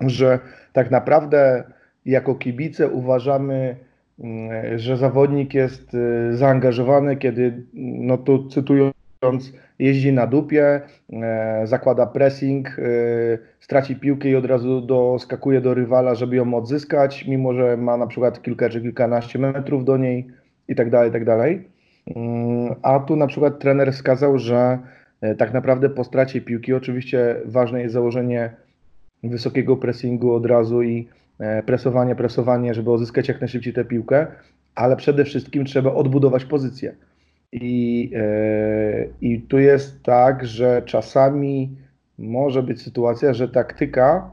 że 0.00 0.38
tak 0.72 0.90
naprawdę 0.90 1.64
jako 2.06 2.34
kibice 2.34 2.88
uważamy, 2.88 3.76
że 4.76 4.96
zawodnik 4.96 5.54
jest 5.54 5.94
y, 5.94 6.36
zaangażowany, 6.36 7.16
kiedy, 7.16 7.62
no 7.74 8.18
tu 8.18 8.48
cytując, 8.48 8.94
jeździ 9.78 10.12
na 10.12 10.26
dupie, 10.26 10.80
e, 11.12 11.66
zakłada 11.66 12.06
pressing, 12.06 12.68
e, 12.68 12.82
straci 13.60 13.96
piłkę 13.96 14.28
i 14.28 14.36
od 14.36 14.44
razu 14.44 14.80
doskakuje 14.80 15.60
do 15.60 15.74
rywala, 15.74 16.14
żeby 16.14 16.36
ją 16.36 16.54
odzyskać, 16.54 17.26
mimo 17.26 17.54
że 17.54 17.76
ma 17.76 17.96
na 17.96 18.06
przykład 18.06 18.42
kilka 18.42 18.68
czy 18.68 18.80
kilkanaście 18.80 19.38
metrów 19.38 19.84
do 19.84 19.96
niej 19.96 20.26
i 20.68 20.74
tak 20.74 20.90
dalej, 20.90 21.10
i 21.10 21.12
tak 21.12 21.24
dalej. 21.24 21.68
Mm, 22.16 22.74
A 22.82 22.98
tu 23.00 23.16
na 23.16 23.26
przykład 23.26 23.58
trener 23.58 23.92
wskazał, 23.92 24.38
że 24.38 24.78
e, 25.20 25.34
tak 25.34 25.52
naprawdę 25.52 25.90
po 25.90 26.04
stracie 26.04 26.40
piłki 26.40 26.74
oczywiście 26.74 27.36
ważne 27.44 27.82
jest 27.82 27.94
założenie 27.94 28.50
wysokiego 29.22 29.76
pressingu 29.76 30.34
od 30.34 30.46
razu 30.46 30.82
i 30.82 30.98
e, 31.00 31.21
presowanie, 31.66 32.14
presowanie, 32.14 32.74
żeby 32.74 32.90
uzyskać 32.90 33.28
jak 33.28 33.40
najszybciej 33.40 33.72
tę 33.72 33.84
piłkę, 33.84 34.26
ale 34.74 34.96
przede 34.96 35.24
wszystkim 35.24 35.64
trzeba 35.64 35.94
odbudować 35.94 36.44
pozycję. 36.44 36.94
I, 37.52 38.10
e, 38.16 39.06
I 39.20 39.40
tu 39.40 39.58
jest 39.58 40.02
tak, 40.02 40.46
że 40.46 40.82
czasami 40.86 41.76
może 42.18 42.62
być 42.62 42.82
sytuacja, 42.82 43.34
że 43.34 43.48
taktyka 43.48 44.30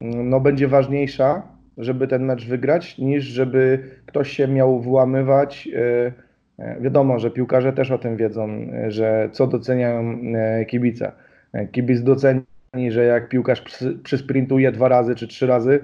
mm, 0.00 0.30
no, 0.30 0.40
będzie 0.40 0.68
ważniejsza, 0.68 1.42
żeby 1.78 2.08
ten 2.08 2.24
mecz 2.24 2.46
wygrać, 2.46 2.98
niż 2.98 3.24
żeby 3.24 3.78
ktoś 4.06 4.30
się 4.30 4.48
miał 4.48 4.80
wyłamywać. 4.80 5.68
E, 5.74 6.12
e, 6.58 6.80
Wiadomo, 6.80 7.18
że 7.18 7.30
piłkarze 7.30 7.72
też 7.72 7.90
o 7.90 7.98
tym 7.98 8.16
wiedzą, 8.16 8.48
e, 8.50 8.90
że 8.90 9.28
co 9.32 9.46
doceniają 9.46 10.18
e, 10.34 10.64
kibice. 10.64 11.12
E, 11.52 11.66
Kibic 11.66 12.02
doceni, 12.02 12.42
że 12.88 13.04
jak 13.04 13.28
piłkarz 13.28 13.60
przy- 13.60 13.98
przysprintuje 14.02 14.72
dwa 14.72 14.88
razy 14.88 15.14
czy 15.14 15.28
trzy 15.28 15.46
razy, 15.46 15.80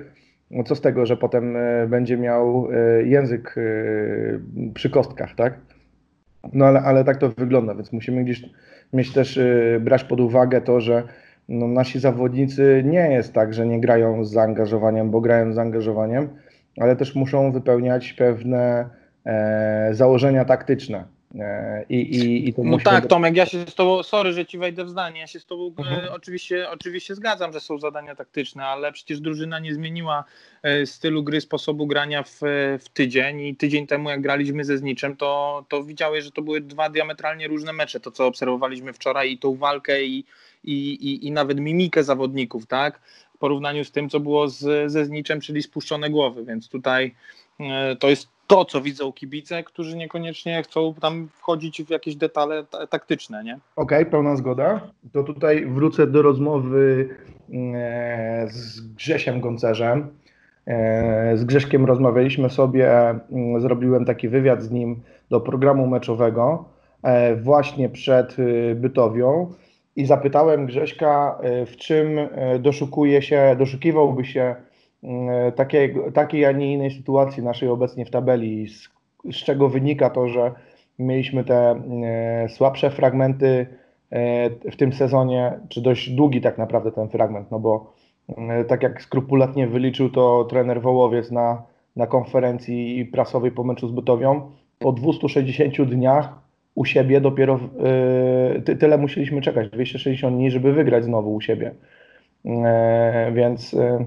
no 0.53 0.65
co 0.65 0.75
z 0.77 0.81
tego, 0.81 1.07
że 1.07 1.17
potem 1.17 1.57
e, 1.57 1.87
będzie 1.87 2.17
miał 2.17 2.69
e, 2.73 3.03
język 3.03 3.55
e, 3.59 3.63
przy 4.75 4.91
kostkach, 4.91 5.35
tak? 5.35 5.55
No 6.53 6.65
ale, 6.65 6.81
ale 6.81 7.05
tak 7.05 7.17
to 7.17 7.29
wygląda, 7.29 7.75
więc 7.75 7.93
musimy 7.93 8.25
gdzieś 8.25 8.43
mieć 8.93 9.13
też, 9.13 9.41
brać 9.81 10.05
pod 10.05 10.21
uwagę 10.21 10.61
to, 10.61 10.81
że 10.81 11.03
no, 11.49 11.69
nasi 11.69 12.01
zawodnicy 12.01 12.83
nie 12.87 13.11
jest 13.11 13.33
tak, 13.33 13.55
że 13.55 13.67
nie 13.67 13.81
grają 13.81 14.25
z 14.25 14.31
zaangażowaniem, 14.31 15.11
bo 15.11 15.21
grają 15.21 15.53
z 15.53 15.55
zaangażowaniem, 15.55 16.29
ale 16.81 16.97
też 16.97 17.15
muszą 17.15 17.53
wypełniać 17.53 18.13
pewne 18.13 18.91
e, 19.27 19.89
założenia 19.93 20.45
taktyczne. 20.45 21.05
E, 21.41 21.85
i, 21.89 21.97
i, 21.97 22.49
i 22.49 22.55
to 22.55 22.63
No 22.65 22.79
tak, 22.79 23.03
być- 23.03 23.11
Tomek, 23.11 23.37
ja 23.37 23.47
się 23.47 23.59
z 23.67 23.75
tobą, 23.75 24.03
sorry, 24.03 24.33
że 24.33 24.47
ci 24.47 24.59
wejdę 24.59 24.85
w 24.85 24.91
zdanie, 24.91 25.21
ja 25.21 25.27
się 25.27 25.41
z 25.41 25.47
tobą 25.47 25.75
e, 25.79 25.81
Mhm. 25.81 26.13
oczywiście, 26.13 26.71
oczywiście 26.71 27.15
zgadzam, 27.15 27.53
że 27.53 27.61
są 27.61 27.79
zadania 27.79 28.15
taktyczne, 28.15 28.67
ale 28.67 28.93
przecież 28.93 29.21
drużyna 29.21 29.59
nie 29.59 29.75
zmieniła 29.75 30.25
e, 30.63 30.87
stylu 30.87 31.23
gry, 31.25 31.41
sposobu 31.41 31.87
grania 31.87 32.23
w, 32.23 32.41
w 32.81 32.89
tydzień 32.95 33.41
i 33.41 33.57
tydzień 33.57 33.87
temu 33.87 34.11
jak 34.11 34.21
graliśmy 34.21 34.65
ze 34.65 34.79
Zniczem, 34.79 35.17
to, 35.17 35.65
to 35.69 35.85
widziałeś, 35.85 36.25
że 36.25 36.31
to 36.31 36.43
były 36.43 36.61
dwa 36.61 36.91
diametralnie 36.91 37.49
różne 37.49 37.73
mecze, 37.73 38.01
to 38.01 38.11
co 38.11 38.27
obserwowaliśmy 38.27 38.93
wczoraj 38.93 39.33
i 39.33 39.39
tą 39.39 39.57
walkę 39.57 40.05
i, 40.05 40.25
i, 40.65 40.93
i, 40.93 41.27
i 41.27 41.33
nawet 41.33 41.61
mimikę 41.61 42.05
zawodników, 42.05 42.67
tak, 42.67 43.01
w 43.35 43.39
porównaniu 43.39 43.85
z 43.85 43.91
tym, 43.93 44.09
co 44.11 44.21
było 44.21 44.49
z, 44.49 44.93
ze 44.93 45.05
Zniczem, 45.05 45.41
czyli 45.41 45.63
spuszczone 45.63 46.11
głowy, 46.11 46.45
więc 46.45 46.69
tutaj 46.69 47.15
e, 47.61 47.97
to 47.97 48.11
jest 48.11 48.29
to, 48.53 48.65
co 48.65 48.81
widzą 48.81 49.13
kibice, 49.13 49.63
którzy 49.63 49.97
niekoniecznie 49.97 50.63
chcą 50.63 50.95
tam 51.01 51.29
wchodzić 51.35 51.83
w 51.83 51.91
jakieś 51.91 52.17
detale 52.17 52.65
ta- 52.65 52.87
taktyczne, 52.87 53.45
nie? 53.45 53.59
Okej, 53.77 54.07
pełna 54.07 54.37
zgoda. 54.37 54.81
To 55.13 55.23
tutaj 55.23 55.67
wrócę 55.67 56.07
do 56.07 56.23
rozmowy 56.23 57.09
e, 57.75 58.47
z 58.51 58.81
Grzesiem 58.95 59.41
Goncerzem. 59.41 60.09
E, 60.67 61.37
Z 61.37 61.45
Grześkiem 61.45 61.85
rozmawialiśmy 61.87 62.51
sobie, 62.51 62.91
mm, 63.11 63.61
zrobiłem 63.61 64.05
taki 64.05 64.29
wywiad 64.29 64.63
z 64.63 64.71
nim 64.71 65.03
do 65.31 65.41
programu 65.41 65.87
meczowego 65.87 66.65
e, 67.03 67.37
właśnie 67.37 67.89
przed 67.89 68.37
Bytowią 68.75 69.53
i 69.97 70.07
zapytałem 70.07 70.67
Grześka, 70.67 71.39
w 71.67 71.77
czym 71.77 72.09
doszukuje 72.61 73.23
się, 73.23 73.57
doszukiwałby 73.59 74.25
się 74.25 74.55
takiej, 75.57 75.95
takiej, 76.15 76.45
a 76.47 76.53
nie 76.53 76.73
innej 76.73 76.91
sytuacji 76.91 77.43
naszej 77.43 77.69
obecnie 77.69 78.05
w 78.05 78.11
tabeli, 78.11 78.69
z, 78.69 78.89
z 79.33 79.37
czego 79.37 79.69
wynika 79.69 80.11
to, 80.11 80.29
że 80.29 80.53
mieliśmy 80.99 81.45
te 81.45 81.71
e, 81.71 82.49
słabsze 82.49 82.91
fragmenty 82.91 83.67
e, 84.11 84.51
w 84.71 84.77
tym 84.77 84.93
sezonie, 84.93 85.61
czy 85.69 85.83
dość 85.83 86.11
długi 86.11 86.41
tak 86.41 86.59
naprawdę 86.59 86.93
ten 86.93 87.09
fragment, 87.09 87.51
no 87.51 87.59
bo 87.59 87.93
e, 88.29 88.65
tak 88.65 88.83
jak 88.83 89.03
skrupulatnie 89.03 89.67
wyliczył 89.67 90.11
to 90.11 90.45
trener 90.45 90.83
Wołowiec 90.83 91.31
na, 91.31 91.63
na 91.97 92.07
konferencji 92.07 93.07
prasowej 93.07 93.51
po 93.51 93.65
meczu 93.65 93.89
z 93.89 93.93
Bytowią, 93.93 94.51
po 94.79 94.93
260 94.93 95.91
dniach 95.91 96.43
u 96.75 96.85
siebie 96.85 97.21
dopiero 97.21 97.61
e, 98.55 98.61
ty, 98.63 98.77
tyle 98.77 98.99
musieliśmy 98.99 99.41
czekać, 99.41 99.71
260 99.71 100.37
dni, 100.37 100.51
żeby 100.51 100.73
wygrać 100.73 101.05
znowu 101.05 101.35
u 101.35 101.41
siebie. 101.41 101.75
E, 102.47 103.33
więc 103.35 103.75
e, 103.75 104.05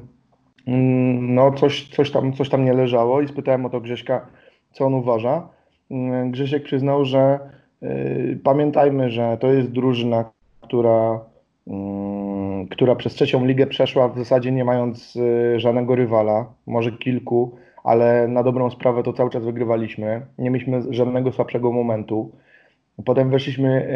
no 0.67 1.51
coś, 1.51 1.89
coś, 1.89 2.11
tam, 2.11 2.33
coś 2.33 2.49
tam 2.49 2.65
nie 2.65 2.73
leżało 2.73 3.21
i 3.21 3.27
spytałem 3.27 3.65
o 3.65 3.69
to 3.69 3.81
Grześka, 3.81 4.25
co 4.71 4.85
on 4.85 4.93
uważa. 4.93 5.49
Mm, 5.91 6.31
Grzesiek 6.31 6.63
przyznał, 6.63 7.05
że 7.05 7.39
y, 7.83 8.39
pamiętajmy, 8.43 9.09
że 9.09 9.37
to 9.37 9.51
jest 9.51 9.71
drużyna, 9.71 10.31
która, 10.61 11.19
mm, 11.67 12.67
która 12.67 12.95
przez 12.95 13.13
trzecią 13.13 13.45
ligę 13.45 13.67
przeszła 13.67 14.09
w 14.09 14.17
zasadzie 14.17 14.51
nie 14.51 14.65
mając 14.65 15.15
y, 15.15 15.59
żadnego 15.59 15.95
rywala, 15.95 16.45
może 16.67 16.91
kilku, 16.91 17.57
ale 17.83 18.27
na 18.27 18.43
dobrą 18.43 18.69
sprawę 18.69 19.03
to 19.03 19.13
cały 19.13 19.29
czas 19.29 19.43
wygrywaliśmy. 19.43 20.25
Nie 20.37 20.49
mieliśmy 20.49 20.81
żadnego 20.93 21.31
słabszego 21.31 21.71
momentu. 21.71 22.31
Potem 23.05 23.29
weszliśmy 23.29 23.87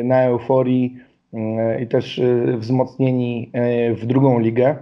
y, 0.00 0.04
na 0.04 0.22
euforii 0.22 0.96
y, 1.34 1.38
i 1.82 1.86
też 1.86 2.18
y, 2.18 2.56
wzmocnieni 2.58 3.50
y, 3.90 3.94
w 3.94 4.06
drugą 4.06 4.38
ligę. 4.38 4.76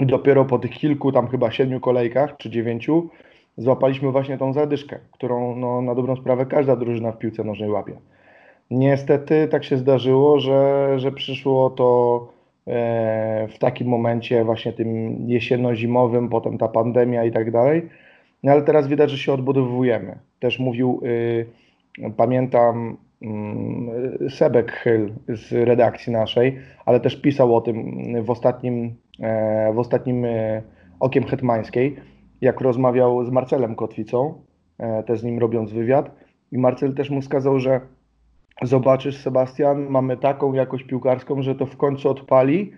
I 0.00 0.06
dopiero 0.06 0.44
po 0.44 0.58
tych 0.58 0.70
kilku, 0.70 1.12
tam 1.12 1.28
chyba 1.28 1.50
siedmiu 1.50 1.80
kolejkach 1.80 2.36
czy 2.36 2.50
dziewięciu, 2.50 3.10
złapaliśmy 3.56 4.10
właśnie 4.10 4.38
tą 4.38 4.52
zadyszkę, 4.52 4.98
którą 5.12 5.56
no, 5.56 5.82
na 5.82 5.94
dobrą 5.94 6.16
sprawę 6.16 6.46
każda 6.46 6.76
drużyna 6.76 7.12
w 7.12 7.18
piłce 7.18 7.44
nożnej 7.44 7.70
łapie. 7.70 7.92
Niestety 8.70 9.48
tak 9.48 9.64
się 9.64 9.76
zdarzyło, 9.76 10.40
że, 10.40 10.92
że 10.98 11.12
przyszło 11.12 11.70
to 11.70 12.28
e, 12.66 13.48
w 13.48 13.58
takim 13.58 13.88
momencie 13.88 14.44
właśnie 14.44 14.72
tym 14.72 15.16
jesienno-zimowym, 15.28 16.28
potem 16.28 16.58
ta 16.58 16.68
pandemia 16.68 17.24
i 17.24 17.32
tak 17.32 17.50
dalej. 17.50 17.88
No 18.42 18.52
ale 18.52 18.62
teraz 18.62 18.88
widać, 18.88 19.10
że 19.10 19.18
się 19.18 19.32
odbudowujemy. 19.32 20.18
Też 20.40 20.58
mówił, 20.58 21.00
y, 21.04 21.46
pamiętam 22.16 22.96
Sebek 24.28 24.72
Chyl 24.72 25.12
z 25.28 25.52
redakcji 25.52 26.12
naszej, 26.12 26.58
ale 26.86 27.00
też 27.00 27.20
pisał 27.20 27.56
o 27.56 27.60
tym 27.60 27.96
w 28.24 28.30
ostatnim, 28.30 28.94
e, 29.20 29.72
w 29.72 29.78
ostatnim 29.78 30.24
e, 30.24 30.62
Okiem 31.00 31.24
Hetmańskiej, 31.24 31.96
jak 32.40 32.60
rozmawiał 32.60 33.24
z 33.24 33.30
Marcelem 33.30 33.76
Kotwicą, 33.76 34.34
e, 34.78 35.02
też 35.02 35.20
z 35.20 35.24
nim 35.24 35.38
robiąc 35.38 35.72
wywiad. 35.72 36.10
I 36.52 36.58
Marcel 36.58 36.94
też 36.94 37.10
mu 37.10 37.20
wskazał, 37.20 37.58
że 37.58 37.80
zobaczysz 38.62 39.16
Sebastian, 39.16 39.86
mamy 39.88 40.16
taką 40.16 40.52
jakość 40.52 40.84
piłkarską, 40.84 41.42
że 41.42 41.54
to 41.54 41.66
w 41.66 41.76
końcu 41.76 42.10
odpali 42.10 42.72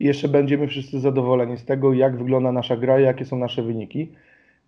i 0.00 0.04
jeszcze 0.04 0.28
będziemy 0.28 0.66
wszyscy 0.66 1.00
zadowoleni 1.00 1.56
z 1.56 1.64
tego, 1.64 1.92
jak 1.92 2.16
wygląda 2.16 2.52
nasza 2.52 2.76
gra 2.76 3.00
i 3.00 3.02
jakie 3.04 3.24
są 3.24 3.38
nasze 3.38 3.62
wyniki. 3.62 4.12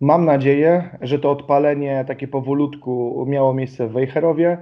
Mam 0.01 0.25
nadzieję, 0.25 0.89
że 1.01 1.19
to 1.19 1.31
odpalenie 1.31 2.05
takie 2.07 2.27
powolutku 2.27 3.25
miało 3.27 3.53
miejsce 3.53 3.87
w 3.87 3.91
Wejherowie, 3.91 4.57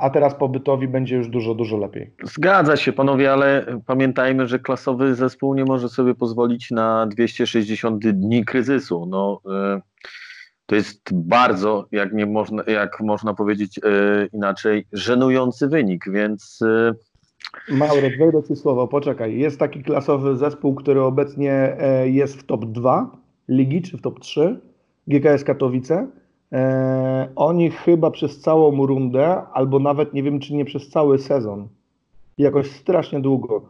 a 0.00 0.10
teraz 0.10 0.34
po 0.34 0.48
Bytowi 0.48 0.88
będzie 0.88 1.16
już 1.16 1.28
dużo, 1.28 1.54
dużo 1.54 1.76
lepiej. 1.76 2.10
Zgadza 2.22 2.76
się, 2.76 2.92
panowie, 2.92 3.32
ale 3.32 3.66
pamiętajmy, 3.86 4.46
że 4.46 4.58
klasowy 4.58 5.14
zespół 5.14 5.54
nie 5.54 5.64
może 5.64 5.88
sobie 5.88 6.14
pozwolić 6.14 6.70
na 6.70 7.06
260 7.06 8.08
dni 8.08 8.44
kryzysu. 8.44 9.06
No, 9.06 9.40
y, 9.76 9.80
to 10.66 10.74
jest 10.74 11.00
bardzo, 11.12 11.86
jak, 11.92 12.12
nie 12.12 12.26
można, 12.26 12.62
jak 12.66 13.00
można 13.00 13.34
powiedzieć 13.34 13.78
y, 13.78 13.80
inaczej, 14.32 14.86
żenujący 14.92 15.68
wynik, 15.68 16.04
więc 16.10 16.60
Mauret, 17.68 18.18
wejdę 18.18 18.42
Ci 18.42 18.56
słowo, 18.56 18.88
poczekaj. 18.88 19.38
Jest 19.38 19.58
taki 19.58 19.82
klasowy 19.82 20.36
zespół, 20.36 20.74
który 20.74 21.02
obecnie 21.02 21.52
e, 21.52 22.08
jest 22.08 22.36
w 22.36 22.44
top 22.46 22.64
2 22.64 23.16
ligi, 23.48 23.82
czy 23.82 23.98
w 23.98 24.00
top 24.00 24.20
3, 24.20 24.60
GKS 25.06 25.44
Katowice. 25.44 26.06
E, 26.54 27.28
Oni 27.36 27.70
chyba 27.70 28.10
przez 28.10 28.40
całą 28.40 28.86
rundę, 28.86 29.42
albo 29.52 29.78
nawet 29.78 30.14
nie 30.14 30.22
wiem, 30.22 30.40
czy 30.40 30.54
nie 30.54 30.64
przez 30.64 30.88
cały 30.88 31.18
sezon, 31.18 31.68
jakoś 32.38 32.70
strasznie 32.70 33.20
długo. 33.20 33.62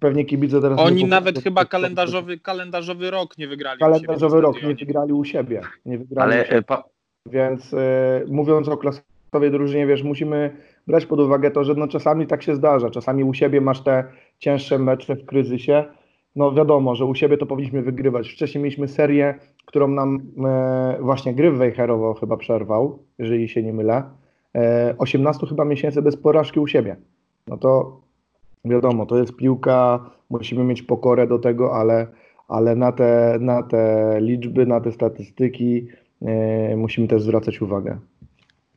Pewnie 0.00 0.24
kibice 0.24 0.60
teraz... 0.60 0.78
Oni 0.80 1.02
nie 1.02 1.08
nawet 1.08 1.38
chyba 1.38 1.64
kalendarzowy, 1.64 2.38
kalendarzowy 2.38 3.10
rok 3.10 3.38
nie 3.38 3.48
wygrali. 3.48 3.80
kalendarzowy 3.80 4.40
rok 4.40 4.62
nie 4.62 4.74
wygrali 4.74 5.12
u 5.12 5.24
siebie. 5.24 5.60
Nie 5.86 5.98
wygrali 5.98 6.30
u 6.30 6.32
ale 6.32 6.44
siebie. 6.44 6.56
e, 6.56 6.62
pa, 6.62 6.84
Więc 7.26 7.74
e, 7.74 8.22
mówiąc 8.28 8.68
o 8.68 8.76
klasowej 8.76 9.50
drużynie, 9.50 9.86
wiesz, 9.86 10.02
musimy 10.02 10.56
brać 10.86 11.06
pod 11.06 11.20
uwagę 11.20 11.50
to, 11.50 11.64
że 11.64 11.74
no 11.74 11.88
czasami 11.88 12.26
tak 12.26 12.42
się 12.42 12.54
zdarza. 12.54 12.90
Czasami 12.90 13.24
u 13.24 13.34
siebie 13.34 13.60
masz 13.60 13.80
te 13.80 14.04
cięższe 14.38 14.78
mecze 14.78 15.16
w 15.16 15.26
kryzysie. 15.26 15.84
No 16.38 16.52
wiadomo, 16.52 16.94
że 16.94 17.04
u 17.04 17.14
siebie 17.14 17.36
to 17.38 17.46
powinniśmy 17.46 17.82
wygrywać. 17.82 18.32
Wcześniej 18.32 18.64
mieliśmy 18.64 18.88
serię, 18.88 19.34
którą 19.66 19.88
nam 19.88 20.20
e, 20.46 20.98
właśnie 21.00 21.34
gry 21.34 21.50
Wejherowo 21.50 22.14
chyba 22.14 22.36
przerwał, 22.36 22.98
jeżeli 23.18 23.48
się 23.48 23.62
nie 23.62 23.72
mylę. 23.72 24.02
E, 24.54 24.94
18 24.98 25.46
chyba 25.46 25.64
miesięcy 25.64 26.02
bez 26.02 26.16
porażki 26.16 26.60
u 26.60 26.66
siebie. 26.66 26.96
No 27.46 27.56
to 27.56 28.00
wiadomo, 28.64 29.06
to 29.06 29.18
jest 29.18 29.36
piłka, 29.36 30.10
musimy 30.30 30.64
mieć 30.64 30.82
pokorę 30.82 31.26
do 31.26 31.38
tego, 31.38 31.74
ale, 31.74 32.06
ale 32.48 32.76
na, 32.76 32.92
te, 32.92 33.38
na 33.40 33.62
te 33.62 34.14
liczby, 34.20 34.66
na 34.66 34.80
te 34.80 34.92
statystyki 34.92 35.88
e, 36.22 36.76
musimy 36.76 37.08
też 37.08 37.22
zwracać 37.22 37.62
uwagę. 37.62 37.98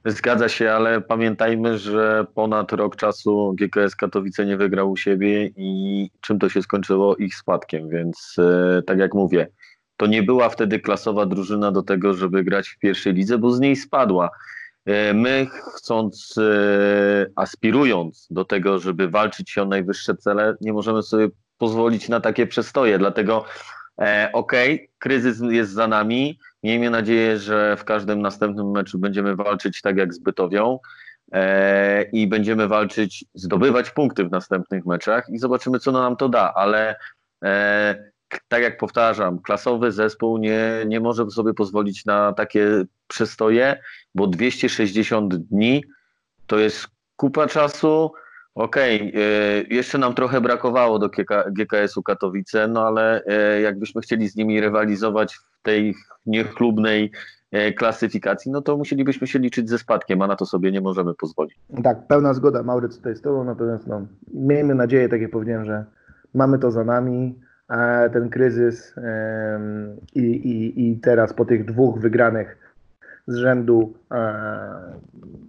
Zgadza 0.05 0.49
się, 0.49 0.71
ale 0.71 1.01
pamiętajmy, 1.01 1.77
że 1.77 2.25
ponad 2.35 2.71
rok 2.71 2.95
czasu 2.95 3.55
GKS 3.59 3.95
Katowice 3.95 4.45
nie 4.45 4.57
wygrał 4.57 4.91
u 4.91 4.97
siebie 4.97 5.49
i 5.57 6.09
czym 6.21 6.39
to 6.39 6.49
się 6.49 6.61
skończyło? 6.61 7.15
Ich 7.15 7.35
spadkiem, 7.35 7.89
więc 7.89 8.35
e, 8.39 8.81
tak 8.81 8.99
jak 8.99 9.13
mówię, 9.13 9.47
to 9.97 10.07
nie 10.07 10.23
była 10.23 10.49
wtedy 10.49 10.79
klasowa 10.79 11.25
drużyna 11.25 11.71
do 11.71 11.81
tego, 11.81 12.13
żeby 12.13 12.43
grać 12.43 12.69
w 12.69 12.79
pierwszej 12.79 13.13
lidze, 13.13 13.37
bo 13.37 13.51
z 13.51 13.59
niej 13.59 13.75
spadła. 13.75 14.29
E, 14.85 15.13
My 15.13 15.47
chcąc, 15.75 16.35
e, 16.37 17.25
aspirując 17.35 18.27
do 18.29 18.45
tego, 18.45 18.79
żeby 18.79 19.09
walczyć 19.09 19.49
się 19.49 19.61
o 19.61 19.65
najwyższe 19.65 20.15
cele, 20.15 20.55
nie 20.61 20.73
możemy 20.73 21.03
sobie 21.03 21.29
pozwolić 21.57 22.09
na 22.09 22.21
takie 22.21 22.47
przestoje, 22.47 22.97
dlatego 22.97 23.45
e, 23.99 24.29
okej, 24.33 24.89
kryzys 24.99 25.41
jest 25.49 25.71
za 25.71 25.87
nami, 25.87 26.39
Miejmy 26.63 26.89
nadzieję, 26.89 27.37
że 27.37 27.77
w 27.77 27.83
każdym 27.83 28.21
następnym 28.21 28.71
meczu 28.71 28.99
będziemy 28.99 29.35
walczyć 29.35 29.81
tak 29.81 29.97
jak 29.97 30.13
z 30.13 30.19
Bytowią 30.19 30.79
e, 31.31 32.03
i 32.03 32.27
będziemy 32.27 32.67
walczyć, 32.67 33.25
zdobywać 33.33 33.91
punkty 33.91 34.25
w 34.25 34.31
następnych 34.31 34.85
meczach 34.85 35.29
i 35.29 35.37
zobaczymy, 35.37 35.79
co 35.79 35.91
nam 35.91 36.15
to 36.15 36.29
da, 36.29 36.53
ale 36.53 36.95
e, 37.43 38.11
tak 38.47 38.63
jak 38.63 38.77
powtarzam, 38.77 39.39
klasowy 39.39 39.91
zespół 39.91 40.37
nie, 40.37 40.83
nie 40.87 40.99
może 40.99 41.29
sobie 41.29 41.53
pozwolić 41.53 42.05
na 42.05 42.33
takie 42.33 42.83
przestoje, 43.07 43.81
bo 44.15 44.27
260 44.27 45.35
dni 45.35 45.83
to 46.47 46.59
jest 46.59 46.87
kupa 47.15 47.47
czasu. 47.47 48.11
Okej, 48.55 49.13
e, 49.15 49.75
jeszcze 49.75 49.97
nam 49.97 50.13
trochę 50.13 50.41
brakowało 50.41 50.99
do 50.99 51.09
GK, 51.09 51.43
GKS-u 51.51 52.03
Katowice, 52.03 52.67
no 52.67 52.87
ale 52.87 53.23
e, 53.25 53.61
jakbyśmy 53.61 54.01
chcieli 54.01 54.29
z 54.29 54.35
nimi 54.35 54.61
rywalizować 54.61 55.37
tej 55.63 55.95
niechlubnej 56.25 57.11
e, 57.51 57.73
klasyfikacji, 57.73 58.51
no 58.51 58.61
to 58.61 58.77
musielibyśmy 58.77 59.27
się 59.27 59.39
liczyć 59.39 59.69
ze 59.69 59.77
spadkiem, 59.77 60.21
a 60.21 60.27
na 60.27 60.35
to 60.35 60.45
sobie 60.45 60.71
nie 60.71 60.81
możemy 60.81 61.13
pozwolić. 61.13 61.55
Tak, 61.83 62.07
pełna 62.07 62.33
zgoda, 62.33 62.63
Mauryc 62.63 62.97
tutaj 62.97 63.15
z 63.15 63.21
Tobą, 63.21 63.43
natomiast 63.43 63.87
no, 63.87 64.07
miejmy 64.33 64.75
nadzieję, 64.75 65.09
tak 65.09 65.21
jak 65.21 65.31
powiedziałem, 65.31 65.65
że 65.65 65.85
mamy 66.33 66.59
to 66.59 66.71
za 66.71 66.83
nami, 66.83 67.39
a 67.67 68.09
ten 68.13 68.29
kryzys 68.29 68.95
i, 70.15 70.21
i, 70.21 70.89
i 70.91 70.97
teraz 70.97 71.33
po 71.33 71.45
tych 71.45 71.65
dwóch 71.65 71.99
wygranych 71.99 72.57
z 73.27 73.35
rzędu 73.35 73.93
e, 74.11 74.33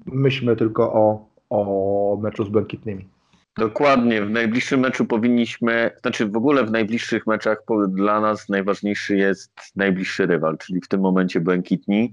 myślmy 0.07 0.57
tylko 0.57 0.93
o, 0.93 1.29
o 1.51 2.19
meczu 2.23 2.45
z 2.45 2.49
Błękitnymi. 2.49 3.09
Dokładnie, 3.59 4.23
w 4.23 4.31
najbliższym 4.31 4.81
meczu 4.81 5.05
powinniśmy, 5.05 5.91
znaczy 6.03 6.27
w 6.27 6.37
ogóle 6.37 6.65
w 6.65 6.71
najbliższych 6.71 7.27
meczach 7.27 7.63
dla 7.89 8.21
nas 8.21 8.49
najważniejszy 8.49 9.17
jest 9.17 9.53
najbliższy 9.77 10.27
rywal, 10.27 10.59
czyli 10.59 10.81
w 10.81 10.89
tym 10.89 11.01
momencie 11.01 11.41
Błękitni. 11.41 12.13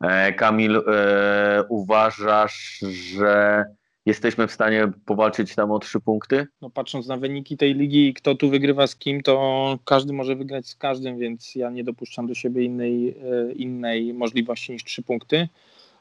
E, 0.00 0.32
Kamil, 0.32 0.76
e, 0.76 1.64
uważasz, 1.68 2.78
że 3.12 3.64
jesteśmy 4.06 4.46
w 4.46 4.52
stanie 4.52 4.92
powalczyć 5.06 5.54
tam 5.54 5.70
o 5.70 5.78
trzy 5.78 6.00
punkty? 6.00 6.46
No, 6.60 6.70
patrząc 6.70 7.06
na 7.06 7.16
wyniki 7.16 7.56
tej 7.56 7.74
ligi, 7.74 8.14
kto 8.14 8.34
tu 8.34 8.50
wygrywa 8.50 8.86
z 8.86 8.96
kim, 8.96 9.22
to 9.22 9.78
każdy 9.84 10.12
może 10.12 10.36
wygrać 10.36 10.68
z 10.68 10.76
każdym, 10.76 11.18
więc 11.18 11.54
ja 11.54 11.70
nie 11.70 11.84
dopuszczam 11.84 12.26
do 12.26 12.34
siebie 12.34 12.64
innej, 12.64 13.08
e, 13.08 13.52
innej 13.52 14.14
możliwości 14.14 14.72
niż 14.72 14.84
trzy 14.84 15.02
punkty 15.02 15.48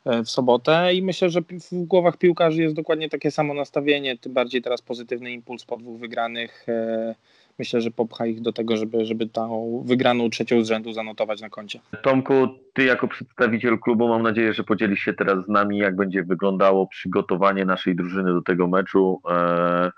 w 0.05 0.29
sobotę 0.29 0.93
i 0.93 1.01
myślę, 1.01 1.29
że 1.29 1.41
w 1.71 1.83
głowach 1.85 2.17
piłkarzy 2.17 2.61
jest 2.61 2.75
dokładnie 2.75 3.09
takie 3.09 3.31
samo 3.31 3.53
nastawienie, 3.53 4.17
tym 4.17 4.33
bardziej 4.33 4.61
teraz 4.61 4.81
pozytywny 4.81 5.31
impuls 5.31 5.65
po 5.65 5.77
dwóch 5.77 5.99
wygranych. 5.99 6.65
e, 6.69 7.15
Myślę, 7.59 7.81
że 7.81 7.91
popcha 7.91 8.25
ich 8.25 8.41
do 8.41 8.53
tego, 8.53 8.77
żeby, 8.77 9.05
żeby 9.05 9.27
tą 9.27 9.83
wygraną 9.85 10.29
trzecią 10.29 10.63
z 10.63 10.67
rzędu 10.67 10.93
zanotować 10.93 11.41
na 11.41 11.49
koncie. 11.49 11.79
Tomku, 12.03 12.33
ty 12.73 12.83
jako 12.83 13.07
przedstawiciel 13.07 13.79
klubu 13.79 14.07
mam 14.07 14.21
nadzieję, 14.23 14.53
że 14.53 14.63
podzielisz 14.63 14.99
się 14.99 15.13
teraz 15.13 15.45
z 15.45 15.47
nami, 15.47 15.77
jak 15.77 15.95
będzie 15.95 16.23
wyglądało 16.23 16.87
przygotowanie 16.87 17.65
naszej 17.65 17.95
drużyny 17.95 18.33
do 18.33 18.41
tego 18.41 18.67
meczu. 18.67 19.21
E, 19.29 19.91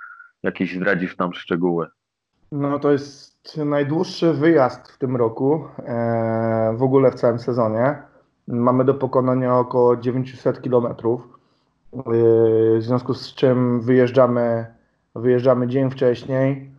jakieś 0.44 0.76
zdradzisz 0.76 1.18
nam 1.18 1.34
szczegóły. 1.34 1.88
No 2.52 2.80
to 2.80 2.92
jest 2.92 3.58
najdłuższy 3.58 4.34
wyjazd 4.34 4.92
w 4.92 4.98
tym 4.98 5.16
roku, 5.16 5.66
e, 5.86 6.74
w 6.78 6.84
ogóle 6.84 7.12
w 7.12 7.16
całym 7.16 7.40
sezonie. 7.40 7.96
Mamy 8.48 8.86
do 8.86 8.94
pokonania 8.94 9.58
około 9.58 9.98
900 9.98 10.62
kilometrów, 10.62 11.22
e, 11.94 12.02
w 12.78 12.80
związku 12.80 13.14
z 13.14 13.34
czym 13.36 13.82
wyjeżdżamy, 13.82 14.66
wyjeżdżamy 15.16 15.68
dzień 15.68 15.92
wcześniej, 15.92 16.72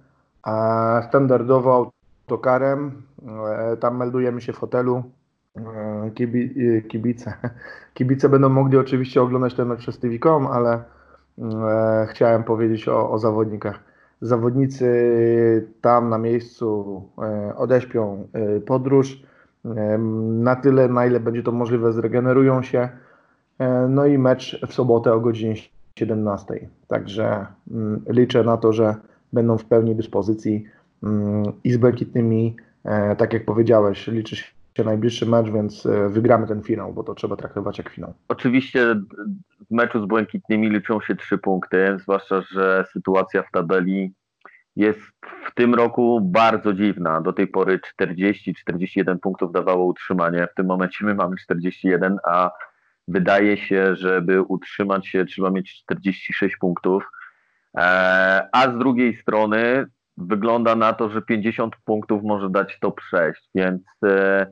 A 0.43 1.03
standardowo 1.09 1.93
autokarem, 2.29 3.03
e, 3.73 3.77
tam 3.77 3.97
meldujemy 3.97 4.41
się 4.41 4.53
w 4.53 4.59
hotelu. 4.59 5.03
E, 5.57 6.11
Kibi, 6.15 6.55
e, 6.77 6.83
kibice, 6.83 7.33
kibice 7.95 8.29
będą 8.29 8.49
mogli 8.49 8.79
oczywiście 8.79 9.23
oglądać 9.23 9.55
ten 9.55 9.69
mecz 9.69 9.81
przez 9.81 9.99
TV.com, 9.99 10.47
ale 10.47 10.83
chciałem 12.07 12.45
powiedzieć 12.45 12.89
o, 12.89 13.11
o 13.11 13.19
zawodnikach. 13.19 13.79
Zawodnicy 14.21 15.69
tam 15.81 16.09
na 16.11 16.19
miejscu 16.19 17.03
odeśpią 17.57 18.29
podróż. 18.67 19.23
Na 20.29 20.57
tyle, 20.57 20.89
na 20.89 21.07
ile 21.07 21.21
będzie 21.21 21.43
to 21.43 21.53
możliwe, 21.53 21.93
zregenerują 21.93 22.63
się. 22.63 22.89
E, 23.59 23.89
No 23.89 24.07
i 24.07 24.19
mecz 24.19 24.61
w 24.69 24.75
sobotę 24.75 25.13
o 25.13 25.21
godzinie 25.21 25.55
17. 25.99 26.69
Także 26.89 27.47
mm, 27.71 28.05
liczę 28.09 28.45
na 28.45 28.57
to, 28.57 28.73
że 28.73 28.95
będą 29.33 29.59
w 29.59 29.65
pełni 29.65 29.95
dyspozycji 29.95 30.65
mm, 31.03 31.43
i 31.65 31.73
z 31.73 31.77
błękitnymi, 31.77 32.57
e, 32.85 33.17
tak 33.17 33.33
jak 33.33 33.45
powiedziałeś, 33.45 34.07
liczy 34.07 34.37
się 34.37 34.85
najbliższy 34.85 35.27
mecz, 35.27 35.51
więc 35.51 35.87
e, 35.87 36.09
wygramy 36.09 36.47
ten 36.47 36.63
finał, 36.63 36.93
bo 36.93 37.05
to 37.05 37.15
trzeba 37.15 37.37
traktować 37.37 37.79
jak 37.79 37.89
finał. 37.89 38.15
Oczywiście 38.29 38.95
w 39.71 39.75
meczu 39.75 40.03
z 40.03 40.07
Błękitnymi 40.07 40.71
liczą 40.71 41.01
się 41.01 41.17
trzy 41.17 41.39
punkty, 41.39 41.97
zwłaszcza, 42.01 42.41
że 42.41 42.85
sytuacja 42.93 43.43
w 43.43 43.51
tabeli 43.51 44.15
jest 44.79 45.01
w 45.47 45.55
tym 45.55 45.75
roku 45.75 46.21
bardzo 46.21 46.73
dziwna. 46.73 47.21
Do 47.21 47.33
tej 47.33 47.47
pory 47.47 47.81
40-41 48.01 49.19
punktów 49.19 49.53
dawało 49.53 49.85
utrzymanie. 49.85 50.49
W 50.53 50.55
tym 50.55 50.67
momencie 50.67 51.05
my 51.05 51.15
mamy 51.15 51.37
41, 51.37 52.19
a 52.25 52.51
wydaje 53.09 53.57
się, 53.57 53.97
żeby 53.97 54.43
utrzymać 54.43 55.07
się, 55.07 55.25
trzeba 55.25 55.51
mieć 55.51 55.83
46 55.83 56.57
punktów. 56.57 57.11
Eee, 57.75 58.43
A 58.53 58.71
z 58.71 58.79
drugiej 58.79 59.17
strony 59.17 59.87
wygląda 60.17 60.75
na 60.75 60.93
to, 60.93 61.11
że 61.11 61.23
50 61.23 61.77
punktów 61.85 62.23
może 62.23 62.51
dać 62.51 62.79
top 62.81 63.01
6, 63.01 63.51
więc 63.55 63.83
e, 64.05 64.47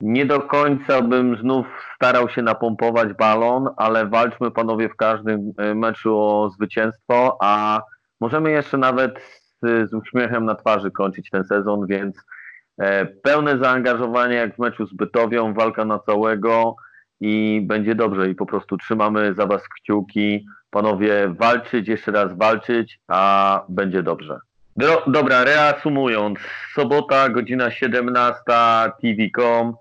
nie 0.00 0.26
do 0.26 0.40
końca 0.40 1.02
bym 1.02 1.36
znów 1.36 1.66
starał 1.96 2.28
się 2.28 2.42
napompować 2.42 3.12
balon, 3.12 3.68
ale 3.76 4.06
walczmy 4.06 4.50
panowie 4.50 4.88
w 4.88 4.96
każdym 4.96 5.52
e, 5.58 5.74
meczu 5.74 6.18
o 6.18 6.50
zwycięstwo, 6.50 7.38
a 7.40 7.82
możemy 8.20 8.50
jeszcze 8.50 8.78
nawet 8.78 9.20
z, 9.62 9.90
z 9.90 9.94
uśmiechem 9.94 10.44
na 10.44 10.54
twarzy 10.54 10.90
kończyć 10.90 11.30
ten 11.30 11.44
sezon, 11.44 11.86
więc 11.86 12.16
e, 12.78 13.06
pełne 13.06 13.58
zaangażowanie 13.58 14.34
jak 14.34 14.56
w 14.56 14.58
meczu 14.58 14.86
z 14.86 14.92
Bytowią, 14.92 15.54
walka 15.54 15.84
na 15.84 15.98
całego 15.98 16.76
i 17.20 17.60
będzie 17.64 17.94
dobrze 17.94 18.30
i 18.30 18.34
po 18.34 18.46
prostu 18.46 18.76
trzymamy 18.76 19.34
za 19.34 19.46
was 19.46 19.62
kciuki. 19.68 20.46
Panowie, 20.70 21.34
walczyć, 21.38 21.88
jeszcze 21.88 22.12
raz 22.12 22.38
walczyć, 22.38 23.00
a 23.08 23.62
będzie 23.68 24.02
dobrze. 24.02 24.38
Do, 24.76 25.02
dobra, 25.06 25.44
reasumując, 25.44 26.38
sobota, 26.74 27.28
godzina 27.28 27.70
17, 27.70 28.42
TV.com. 29.02 29.74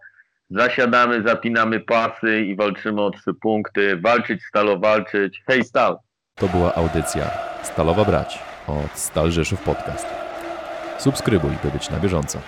Zasiadamy, 0.49 1.21
zapinamy 1.21 1.80
pasy 1.80 2.41
i 2.41 2.56
walczymy 2.56 3.02
o 3.02 3.12
trzy 3.12 3.34
punkty. 3.34 3.97
Walczyć, 3.97 4.43
stalo 4.43 4.80
walczyć. 4.80 5.43
Hej, 5.47 5.63
stal! 5.63 5.97
To 6.39 6.47
była 6.47 6.75
audycja 6.75 7.32
Stalowa 7.63 8.06
Brać 8.06 8.39
od 8.67 8.99
Stal 8.99 9.32
Rzeszów 9.32 9.62
Podcast. 9.62 10.06
Subskrybuj, 10.97 11.52
by 11.63 11.71
być 11.71 11.89
na 11.89 11.99
bieżąco. 11.99 12.39